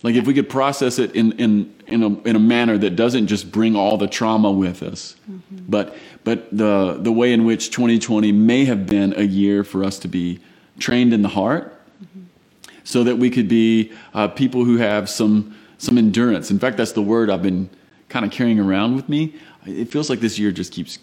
Like 0.02 0.14
if 0.14 0.26
we 0.26 0.34
could 0.34 0.48
process 0.48 0.98
it 0.98 1.14
in, 1.14 1.32
in, 1.32 1.74
in, 1.92 2.02
a, 2.02 2.20
in 2.28 2.36
a 2.36 2.40
manner 2.40 2.78
that 2.78 2.96
doesn't 2.96 3.26
just 3.26 3.52
bring 3.52 3.76
all 3.76 3.96
the 3.96 4.06
trauma 4.06 4.50
with 4.50 4.82
us, 4.82 5.16
but, 5.50 5.96
but 6.24 6.48
the, 6.50 6.98
the 7.00 7.12
way 7.12 7.32
in 7.32 7.44
which 7.44 7.70
2020 7.70 8.32
may 8.32 8.64
have 8.64 8.86
been 8.86 9.14
a 9.16 9.22
year 9.22 9.62
for 9.62 9.84
us 9.84 9.98
to 10.00 10.08
be 10.08 10.40
trained 10.78 11.12
in 11.12 11.22
the 11.22 11.28
heart 11.28 11.78
so 12.84 13.04
that 13.04 13.16
we 13.16 13.30
could 13.30 13.48
be 13.48 13.92
uh, 14.14 14.28
people 14.28 14.64
who 14.64 14.76
have 14.78 15.08
some 15.08 15.56
some 15.82 15.98
endurance. 15.98 16.50
In 16.50 16.60
fact, 16.60 16.76
that's 16.76 16.92
the 16.92 17.02
word 17.02 17.28
I've 17.28 17.42
been 17.42 17.68
kind 18.08 18.24
of 18.24 18.30
carrying 18.30 18.60
around 18.60 18.94
with 18.94 19.08
me. 19.08 19.34
It 19.66 19.86
feels 19.86 20.08
like 20.08 20.20
this 20.20 20.38
year 20.38 20.52
just 20.52 20.72
keeps 20.72 21.00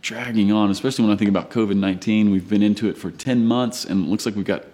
dragging 0.00 0.50
on, 0.50 0.70
especially 0.70 1.04
when 1.04 1.14
I 1.14 1.18
think 1.18 1.28
about 1.28 1.50
COVID 1.50 1.76
19. 1.76 2.30
We've 2.30 2.48
been 2.48 2.62
into 2.62 2.88
it 2.88 2.96
for 2.96 3.10
10 3.10 3.44
months 3.44 3.84
and 3.84 4.06
it 4.06 4.08
looks 4.08 4.24
like 4.24 4.34
we've 4.34 4.46
got 4.46 4.64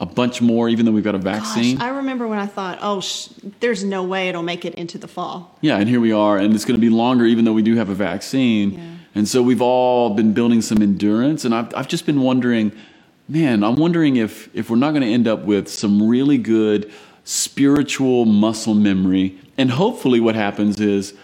a 0.00 0.06
bunch 0.06 0.40
more, 0.40 0.68
even 0.68 0.86
though 0.86 0.92
we've 0.92 1.04
got 1.04 1.14
a 1.14 1.18
vaccine. 1.18 1.76
Gosh, 1.76 1.86
I 1.86 1.90
remember 1.90 2.28
when 2.28 2.38
I 2.38 2.46
thought, 2.46 2.78
oh, 2.80 3.00
sh- 3.00 3.28
there's 3.60 3.82
no 3.82 4.04
way 4.04 4.28
it'll 4.28 4.42
make 4.42 4.64
it 4.64 4.74
into 4.74 4.96
the 4.98 5.08
fall. 5.08 5.56
yeah, 5.60 5.78
and 5.78 5.88
here 5.88 6.00
we 6.00 6.12
are, 6.12 6.38
and 6.38 6.54
it's 6.54 6.64
going 6.64 6.76
to 6.76 6.80
be 6.80 6.90
longer, 6.90 7.24
even 7.24 7.44
though 7.44 7.52
we 7.52 7.62
do 7.62 7.74
have 7.76 7.88
a 7.88 7.94
vaccine. 7.94 8.72
Yeah. 8.72 8.80
And 9.14 9.28
so 9.28 9.42
we've 9.42 9.62
all 9.62 10.10
been 10.10 10.32
building 10.34 10.62
some 10.62 10.80
endurance, 10.82 11.44
and 11.44 11.54
I've, 11.54 11.74
I've 11.74 11.88
just 11.88 12.06
been 12.06 12.20
wondering, 12.20 12.70
man, 13.28 13.64
I'm 13.64 13.74
wondering 13.74 14.16
if, 14.16 14.48
if 14.54 14.70
we're 14.70 14.76
not 14.76 14.90
going 14.90 15.02
to 15.02 15.12
end 15.12 15.26
up 15.26 15.40
with 15.42 15.68
some 15.68 16.08
really 16.08 16.38
good 16.38 16.92
spiritual 17.24 18.24
muscle 18.24 18.74
memory. 18.74 19.36
And 19.56 19.72
hopefully, 19.72 20.20
what 20.20 20.36
happens 20.36 20.78
is 20.78 21.14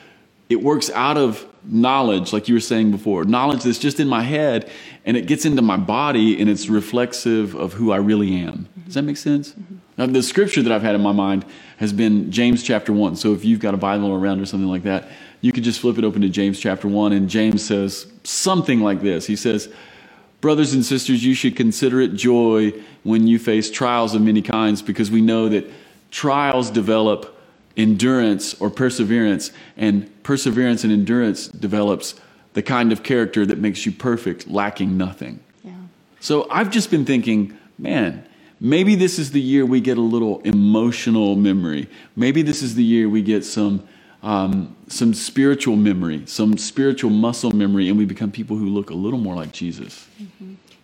it 0.48 0.62
works 0.62 0.90
out 0.90 1.16
of 1.16 1.46
knowledge, 1.64 2.32
like 2.32 2.48
you 2.48 2.54
were 2.54 2.60
saying 2.60 2.90
before, 2.90 3.24
knowledge 3.24 3.62
that's 3.62 3.78
just 3.78 3.98
in 4.00 4.08
my 4.08 4.22
head, 4.22 4.70
and 5.04 5.16
it 5.16 5.26
gets 5.26 5.44
into 5.44 5.62
my 5.62 5.76
body, 5.76 6.40
and 6.40 6.50
it's 6.50 6.68
reflexive 6.68 7.54
of 7.54 7.72
who 7.72 7.92
I 7.92 7.96
really 7.96 8.36
am. 8.36 8.68
Does 8.84 8.94
that 8.94 9.02
make 9.02 9.16
sense? 9.16 9.52
Mm-hmm. 9.52 9.76
Now, 9.96 10.06
the 10.06 10.22
scripture 10.22 10.62
that 10.62 10.72
I've 10.72 10.82
had 10.82 10.94
in 10.94 11.00
my 11.00 11.12
mind 11.12 11.44
has 11.78 11.92
been 11.92 12.30
James 12.30 12.62
chapter 12.62 12.92
1. 12.92 13.16
So 13.16 13.32
if 13.32 13.44
you've 13.44 13.60
got 13.60 13.74
a 13.74 13.76
Bible 13.76 14.12
around 14.12 14.40
or 14.40 14.46
something 14.46 14.68
like 14.68 14.82
that, 14.82 15.08
you 15.40 15.52
could 15.52 15.62
just 15.62 15.80
flip 15.80 15.98
it 15.98 16.04
open 16.04 16.20
to 16.22 16.28
James 16.28 16.58
chapter 16.58 16.88
1, 16.88 17.12
and 17.12 17.28
James 17.28 17.64
says 17.64 18.06
something 18.24 18.80
like 18.80 19.02
this. 19.02 19.26
He 19.26 19.36
says, 19.36 19.68
Brothers 20.40 20.74
and 20.74 20.84
sisters, 20.84 21.24
you 21.24 21.32
should 21.32 21.56
consider 21.56 22.02
it 22.02 22.14
joy 22.14 22.72
when 23.02 23.26
you 23.26 23.38
face 23.38 23.70
trials 23.70 24.14
of 24.14 24.20
many 24.20 24.42
kinds 24.42 24.82
because 24.82 25.10
we 25.10 25.22
know 25.22 25.48
that 25.48 25.70
trials 26.10 26.70
develop 26.70 27.33
endurance 27.76 28.54
or 28.60 28.70
perseverance, 28.70 29.50
and 29.76 30.10
perseverance 30.22 30.84
and 30.84 30.92
endurance 30.92 31.48
develops 31.48 32.14
the 32.52 32.62
kind 32.62 32.92
of 32.92 33.02
character 33.02 33.44
that 33.44 33.58
makes 33.58 33.84
you 33.84 33.92
perfect, 33.92 34.48
lacking 34.48 34.96
nothing. 34.96 35.40
Yeah. 35.62 35.72
So 36.20 36.48
I've 36.50 36.70
just 36.70 36.90
been 36.90 37.04
thinking, 37.04 37.58
man, 37.78 38.26
maybe 38.60 38.94
this 38.94 39.18
is 39.18 39.32
the 39.32 39.40
year 39.40 39.66
we 39.66 39.80
get 39.80 39.98
a 39.98 40.02
little 40.02 40.40
emotional 40.40 41.34
memory. 41.34 41.88
Maybe 42.16 42.42
this 42.42 42.62
is 42.62 42.74
the 42.74 42.84
year 42.84 43.08
we 43.08 43.22
get 43.22 43.44
some 43.44 43.86
um, 44.22 44.74
some 44.88 45.12
spiritual 45.12 45.76
memory, 45.76 46.22
some 46.24 46.56
spiritual 46.56 47.10
muscle 47.10 47.50
memory, 47.50 47.90
and 47.90 47.98
we 47.98 48.06
become 48.06 48.30
people 48.30 48.56
who 48.56 48.70
look 48.70 48.88
a 48.88 48.94
little 48.94 49.18
more 49.18 49.34
like 49.34 49.52
Jesus. 49.52 50.08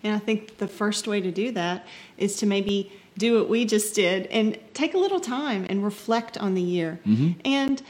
And 0.02 0.14
I 0.14 0.18
think 0.18 0.58
the 0.58 0.68
first 0.68 1.08
way 1.08 1.22
to 1.22 1.30
do 1.30 1.50
that 1.52 1.86
is 2.18 2.36
to 2.36 2.46
maybe 2.46 2.92
do 3.20 3.38
what 3.38 3.48
we 3.48 3.64
just 3.66 3.94
did 3.94 4.26
and 4.28 4.58
take 4.72 4.94
a 4.94 4.98
little 4.98 5.20
time 5.20 5.66
and 5.68 5.84
reflect 5.84 6.38
on 6.38 6.54
the 6.54 6.62
year. 6.62 6.98
Mm-hmm. 7.06 7.32
And 7.44 7.82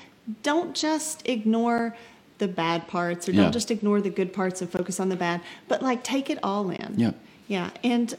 don't 0.43 0.75
just 0.75 1.27
ignore 1.27 1.97
the 2.39 2.49
bad 2.49 2.89
parts 2.89 3.29
or 3.29 3.33
Yeah. 3.33 3.43
don't 3.43 3.53
just 3.53 3.71
ignore 3.71 4.01
the 4.01 4.11
good 4.11 4.33
parts 4.33 4.61
and 4.61 4.69
focus 4.69 4.99
on 4.99 5.09
the 5.09 5.17
bad, 5.17 5.41
but 5.69 5.83
like 5.83 6.03
take 6.03 6.29
it 6.29 6.39
all 6.43 6.69
in. 6.71 6.95
Yeah. 6.97 7.13
Yeah. 7.49 7.71
And, 7.85 8.15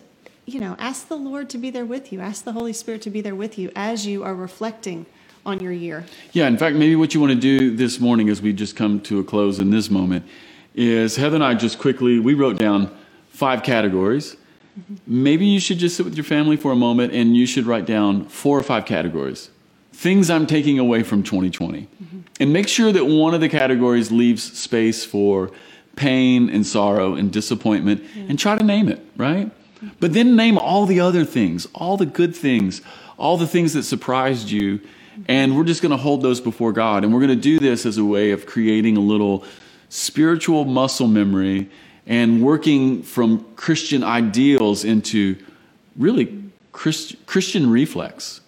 you 0.45 0.59
know, 0.59 0.75
ask 0.79 1.07
the 1.09 1.17
Lord 1.17 1.49
to 1.49 1.57
be 1.57 1.69
there 1.69 1.85
with 1.85 2.13
you, 2.13 2.21
ask 2.21 2.45
the 2.45 2.53
Holy 2.53 2.73
Spirit 2.73 3.01
to 3.03 3.09
be 3.09 3.19
there 3.21 3.35
with 3.35 3.57
you 3.59 3.71
as 3.75 4.07
you 4.07 4.23
are 4.23 4.33
reflecting 4.33 5.05
on 5.45 5.59
your 5.59 5.71
year. 5.71 6.05
Yeah, 6.33 6.47
in 6.47 6.57
fact, 6.57 6.75
maybe 6.75 6.95
what 6.95 7.13
you 7.13 7.19
want 7.19 7.33
to 7.33 7.39
do 7.39 7.75
this 7.75 7.99
morning 7.99 8.29
as 8.29 8.41
we 8.41 8.53
just 8.53 8.75
come 8.75 8.99
to 9.01 9.19
a 9.19 9.23
close 9.23 9.59
in 9.59 9.69
this 9.71 9.89
moment 9.89 10.23
is 10.75 11.17
Heather 11.17 11.35
and 11.35 11.43
I 11.43 11.55
just 11.55 11.77
quickly, 11.79 12.19
we 12.19 12.35
wrote 12.35 12.57
down 12.57 12.95
five 13.29 13.63
categories. 13.63 14.37
Maybe 15.05 15.45
you 15.45 15.59
should 15.59 15.77
just 15.77 15.97
sit 15.97 16.05
with 16.05 16.15
your 16.15 16.23
family 16.23 16.55
for 16.55 16.71
a 16.71 16.75
moment 16.75 17.13
and 17.13 17.35
you 17.35 17.45
should 17.45 17.65
write 17.65 17.85
down 17.85 18.25
four 18.25 18.57
or 18.57 18.63
five 18.63 18.85
categories. 18.85 19.49
Things 19.93 20.29
I'm 20.29 20.47
taking 20.47 20.79
away 20.79 21.03
from 21.03 21.23
2020. 21.23 21.87
And 22.39 22.53
make 22.53 22.67
sure 22.67 22.91
that 22.91 23.05
one 23.05 23.33
of 23.33 23.41
the 23.41 23.49
categories 23.49 24.11
leaves 24.11 24.57
space 24.57 25.05
for 25.05 25.51
pain 25.95 26.49
and 26.49 26.65
sorrow 26.65 27.13
and 27.15 27.31
disappointment 27.31 28.03
and 28.15 28.39
try 28.39 28.57
to 28.57 28.63
name 28.63 28.87
it, 28.87 29.05
right? 29.17 29.51
But 29.99 30.13
then 30.13 30.35
name 30.35 30.57
all 30.57 30.85
the 30.85 30.99
other 30.99 31.25
things, 31.25 31.67
all 31.73 31.97
the 31.97 32.05
good 32.05 32.35
things, 32.35 32.81
all 33.17 33.37
the 33.37 33.47
things 33.47 33.73
that 33.73 33.83
surprised 33.83 34.49
you. 34.49 34.79
And 35.27 35.57
we're 35.57 35.65
just 35.65 35.81
going 35.81 35.91
to 35.91 35.97
hold 35.97 36.21
those 36.21 36.39
before 36.39 36.71
God. 36.71 37.03
And 37.03 37.13
we're 37.13 37.19
going 37.19 37.29
to 37.29 37.35
do 37.35 37.59
this 37.59 37.85
as 37.85 37.97
a 37.97 38.05
way 38.05 38.31
of 38.31 38.45
creating 38.45 38.97
a 38.97 39.01
little 39.01 39.43
spiritual 39.89 40.65
muscle 40.65 41.07
memory 41.07 41.69
and 42.11 42.43
working 42.43 43.01
from 43.03 43.45
Christian 43.55 44.03
ideals 44.03 44.83
into 44.83 45.37
really 45.95 46.43
Christ, 46.73 47.15
Christian 47.25 47.69
reflex. 47.69 48.41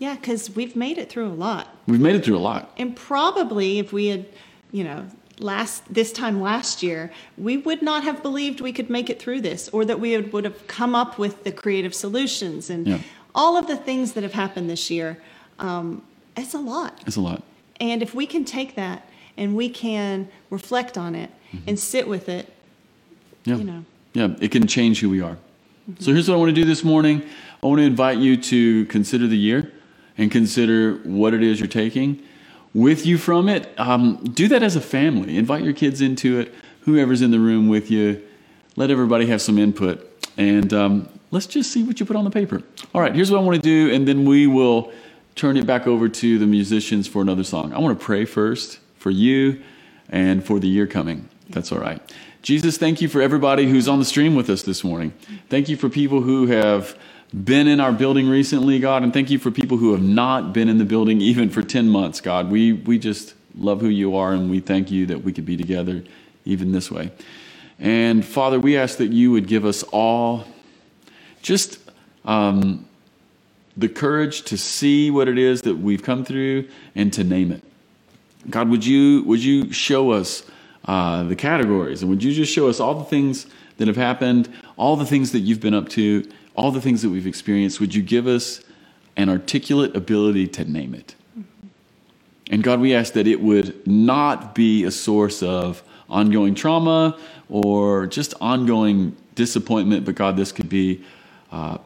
Yeah, 0.00 0.16
because 0.16 0.50
we've 0.56 0.74
made 0.74 0.98
it 0.98 1.10
through 1.10 1.28
a 1.28 1.38
lot. 1.46 1.68
We've 1.86 2.00
made 2.00 2.16
it 2.16 2.24
through 2.24 2.36
a 2.36 2.46
lot. 2.50 2.72
And 2.76 2.96
probably 2.96 3.78
if 3.78 3.92
we 3.92 4.08
had, 4.08 4.26
you 4.72 4.82
know, 4.82 5.06
last 5.38 5.84
this 5.88 6.10
time 6.10 6.40
last 6.40 6.82
year, 6.82 7.12
we 7.38 7.56
would 7.56 7.82
not 7.82 8.02
have 8.02 8.20
believed 8.20 8.60
we 8.60 8.72
could 8.72 8.90
make 8.90 9.08
it 9.08 9.22
through 9.22 9.42
this 9.42 9.68
or 9.68 9.84
that 9.84 10.00
we 10.00 10.18
would, 10.18 10.44
have 10.44 10.66
come 10.66 10.96
up 10.96 11.16
with 11.16 11.44
the 11.44 11.52
creative 11.52 11.94
solutions 11.94 12.68
and 12.68 12.84
Yeah. 12.84 12.98
all 13.32 13.56
of 13.56 13.68
the 13.68 13.76
things 13.76 14.14
that 14.14 14.24
have 14.24 14.32
happened 14.32 14.68
this 14.68 14.90
year. 14.90 15.22
Um, 15.60 16.02
it's 16.36 16.54
a 16.54 16.58
lot. 16.58 17.00
It's 17.06 17.16
a 17.16 17.20
lot. 17.20 17.44
And 17.80 18.02
if 18.02 18.12
we 18.12 18.26
can 18.26 18.44
take 18.44 18.74
that 18.74 19.08
and 19.36 19.54
we 19.54 19.68
can 19.68 20.28
reflect 20.50 20.98
on 20.98 21.14
it 21.14 21.30
and 21.68 21.78
sit 21.78 22.08
with 22.08 22.28
it, 22.28 22.52
Yeah. 23.44 23.56
you 23.56 23.64
know. 23.64 23.84
Yeah, 24.12 24.28
it 24.40 24.50
can 24.50 24.66
change 24.66 25.00
who 25.00 25.10
we 25.10 25.20
are. 25.20 25.36
So 25.98 26.12
here's 26.12 26.28
what 26.28 26.34
I 26.34 26.38
want 26.38 26.48
to 26.48 26.54
do 26.54 26.64
this 26.64 26.82
morning. 26.84 27.22
I 27.62 27.66
want 27.66 27.78
to 27.78 27.84
invite 27.84 28.18
you 28.18 28.36
to 28.36 28.86
consider 28.86 29.26
the 29.26 29.36
year 29.36 29.72
and 30.16 30.30
consider 30.30 30.94
what 31.04 31.34
it 31.34 31.42
is 31.42 31.60
you're 31.60 31.68
taking 31.68 32.22
with 32.72 33.06
you 33.06 33.18
from 33.18 33.48
it. 33.48 33.68
Um, 33.78 34.16
do 34.24 34.48
that 34.48 34.62
as 34.62 34.76
a 34.76 34.80
family. 34.80 35.36
Invite 35.36 35.62
your 35.62 35.72
kids 35.72 36.00
into 36.00 36.38
it, 36.40 36.54
whoever's 36.82 37.22
in 37.22 37.30
the 37.30 37.38
room 37.38 37.68
with 37.68 37.90
you. 37.90 38.22
Let 38.76 38.90
everybody 38.90 39.26
have 39.26 39.40
some 39.40 39.58
input. 39.58 40.10
And 40.36 40.72
um, 40.72 41.08
let's 41.30 41.46
just 41.46 41.70
see 41.70 41.84
what 41.84 42.00
you 42.00 42.06
put 42.06 42.16
on 42.16 42.24
the 42.24 42.30
paper. 42.30 42.62
All 42.94 43.00
right, 43.00 43.14
here's 43.14 43.30
what 43.30 43.38
I 43.38 43.42
want 43.42 43.56
to 43.56 43.62
do, 43.62 43.94
and 43.94 44.06
then 44.06 44.24
we 44.24 44.46
will 44.46 44.92
turn 45.36 45.56
it 45.56 45.66
back 45.66 45.86
over 45.86 46.08
to 46.08 46.38
the 46.38 46.46
musicians 46.46 47.06
for 47.06 47.22
another 47.22 47.44
song. 47.44 47.72
I 47.72 47.78
want 47.78 47.98
to 47.98 48.04
pray 48.04 48.24
first 48.24 48.80
for 48.98 49.10
you 49.10 49.62
and 50.08 50.44
for 50.44 50.58
the 50.58 50.68
year 50.68 50.86
coming. 50.86 51.28
That's 51.50 51.72
all 51.72 51.78
right. 51.78 52.00
Jesus, 52.44 52.76
thank 52.76 53.00
you 53.00 53.08
for 53.08 53.22
everybody 53.22 53.66
who's 53.66 53.88
on 53.88 53.98
the 53.98 54.04
stream 54.04 54.34
with 54.34 54.50
us 54.50 54.62
this 54.62 54.84
morning. 54.84 55.14
Thank 55.48 55.70
you 55.70 55.78
for 55.78 55.88
people 55.88 56.20
who 56.20 56.48
have 56.48 56.94
been 57.32 57.66
in 57.66 57.80
our 57.80 57.90
building 57.90 58.28
recently, 58.28 58.78
God, 58.78 59.02
and 59.02 59.14
thank 59.14 59.30
you 59.30 59.38
for 59.38 59.50
people 59.50 59.78
who 59.78 59.92
have 59.92 60.02
not 60.02 60.52
been 60.52 60.68
in 60.68 60.76
the 60.76 60.84
building 60.84 61.22
even 61.22 61.48
for 61.48 61.62
10 61.62 61.88
months, 61.88 62.20
God. 62.20 62.50
We, 62.50 62.74
we 62.74 62.98
just 62.98 63.32
love 63.56 63.80
who 63.80 63.88
you 63.88 64.14
are, 64.14 64.34
and 64.34 64.50
we 64.50 64.60
thank 64.60 64.90
you 64.90 65.06
that 65.06 65.24
we 65.24 65.32
could 65.32 65.46
be 65.46 65.56
together 65.56 66.04
even 66.44 66.72
this 66.72 66.90
way. 66.90 67.12
And 67.78 68.22
Father, 68.22 68.60
we 68.60 68.76
ask 68.76 68.98
that 68.98 69.10
you 69.10 69.30
would 69.30 69.46
give 69.46 69.64
us 69.64 69.82
all 69.84 70.44
just 71.40 71.78
um, 72.26 72.86
the 73.74 73.88
courage 73.88 74.42
to 74.42 74.58
see 74.58 75.10
what 75.10 75.28
it 75.28 75.38
is 75.38 75.62
that 75.62 75.76
we've 75.76 76.02
come 76.02 76.26
through 76.26 76.68
and 76.94 77.10
to 77.14 77.24
name 77.24 77.50
it. 77.52 77.64
God, 78.50 78.68
would 78.68 78.84
you 78.84 79.22
would 79.22 79.42
you 79.42 79.72
show 79.72 80.10
us 80.10 80.44
uh, 80.86 81.22
the 81.24 81.36
categories, 81.36 82.02
and 82.02 82.10
would 82.10 82.22
you 82.22 82.32
just 82.32 82.52
show 82.52 82.68
us 82.68 82.80
all 82.80 82.94
the 82.94 83.04
things 83.04 83.46
that 83.78 83.88
have 83.88 83.96
happened, 83.96 84.52
all 84.76 84.96
the 84.96 85.06
things 85.06 85.32
that 85.32 85.40
you've 85.40 85.60
been 85.60 85.74
up 85.74 85.88
to, 85.90 86.28
all 86.54 86.70
the 86.70 86.80
things 86.80 87.02
that 87.02 87.10
we've 87.10 87.26
experienced? 87.26 87.80
Would 87.80 87.94
you 87.94 88.02
give 88.02 88.26
us 88.26 88.60
an 89.16 89.28
articulate 89.28 89.96
ability 89.96 90.48
to 90.48 90.64
name 90.64 90.94
it? 90.94 91.14
And 92.50 92.62
God, 92.62 92.80
we 92.80 92.94
ask 92.94 93.14
that 93.14 93.26
it 93.26 93.40
would 93.40 93.86
not 93.86 94.54
be 94.54 94.84
a 94.84 94.90
source 94.90 95.42
of 95.42 95.82
ongoing 96.10 96.54
trauma 96.54 97.18
or 97.48 98.06
just 98.06 98.34
ongoing 98.40 99.16
disappointment, 99.34 100.04
but 100.04 100.14
God, 100.14 100.36
this 100.36 100.52
could 100.52 100.68
be 100.68 101.02
uh, 101.50 101.78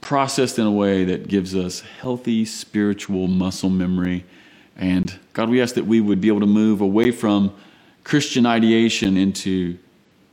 processed 0.00 0.58
in 0.58 0.66
a 0.66 0.70
way 0.70 1.04
that 1.04 1.28
gives 1.28 1.54
us 1.54 1.80
healthy 1.80 2.44
spiritual 2.44 3.28
muscle 3.28 3.70
memory. 3.70 4.24
And 4.76 5.18
God, 5.32 5.48
we 5.48 5.62
ask 5.62 5.74
that 5.76 5.86
we 5.86 6.00
would 6.00 6.20
be 6.20 6.28
able 6.28 6.40
to 6.40 6.46
move 6.46 6.80
away 6.80 7.10
from 7.10 7.54
Christian 8.06 8.46
ideation 8.46 9.16
into 9.16 9.76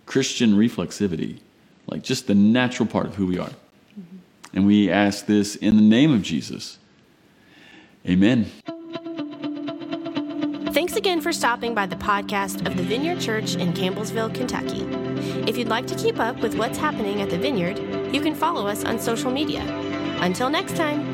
Christian 0.06 0.54
reflexivity, 0.54 1.40
like 1.88 2.04
just 2.04 2.28
the 2.28 2.36
natural 2.36 2.88
part 2.88 3.08
of 3.08 3.16
who 3.16 3.26
we 3.26 3.40
are. 3.40 3.50
Mm-hmm. 3.50 4.18
And 4.54 4.68
we 4.68 4.92
ask 4.92 5.26
this 5.26 5.56
in 5.56 5.76
the 5.76 5.82
name 5.82 6.14
of 6.14 6.22
Jesus. 6.22 6.78
Amen. 8.08 8.52
Thanks 10.72 10.96
again 10.96 11.20
for 11.20 11.34
stopping 11.34 11.74
by 11.74 11.88
the 11.88 11.96
podcast 11.96 12.68
of 12.68 12.78
the 12.78 12.84
Vineyard 12.84 13.20
Church 13.20 13.56
in 13.56 13.74
Campbellsville, 13.74 14.36
Kentucky. 14.36 14.84
If 15.50 15.58
you'd 15.58 15.68
like 15.68 15.88
to 15.88 15.96
keep 15.96 16.20
up 16.20 16.40
with 16.42 16.54
what's 16.54 16.78
happening 16.78 17.24
at 17.24 17.32
the 17.32 17.40
Vineyard, 17.40 17.80
you 18.14 18.22
can 18.22 18.36
follow 18.36 18.68
us 18.68 18.86
on 18.86 19.00
social 19.00 19.32
media. 19.32 19.64
Until 20.22 20.52
next 20.52 20.76
time. 20.76 21.13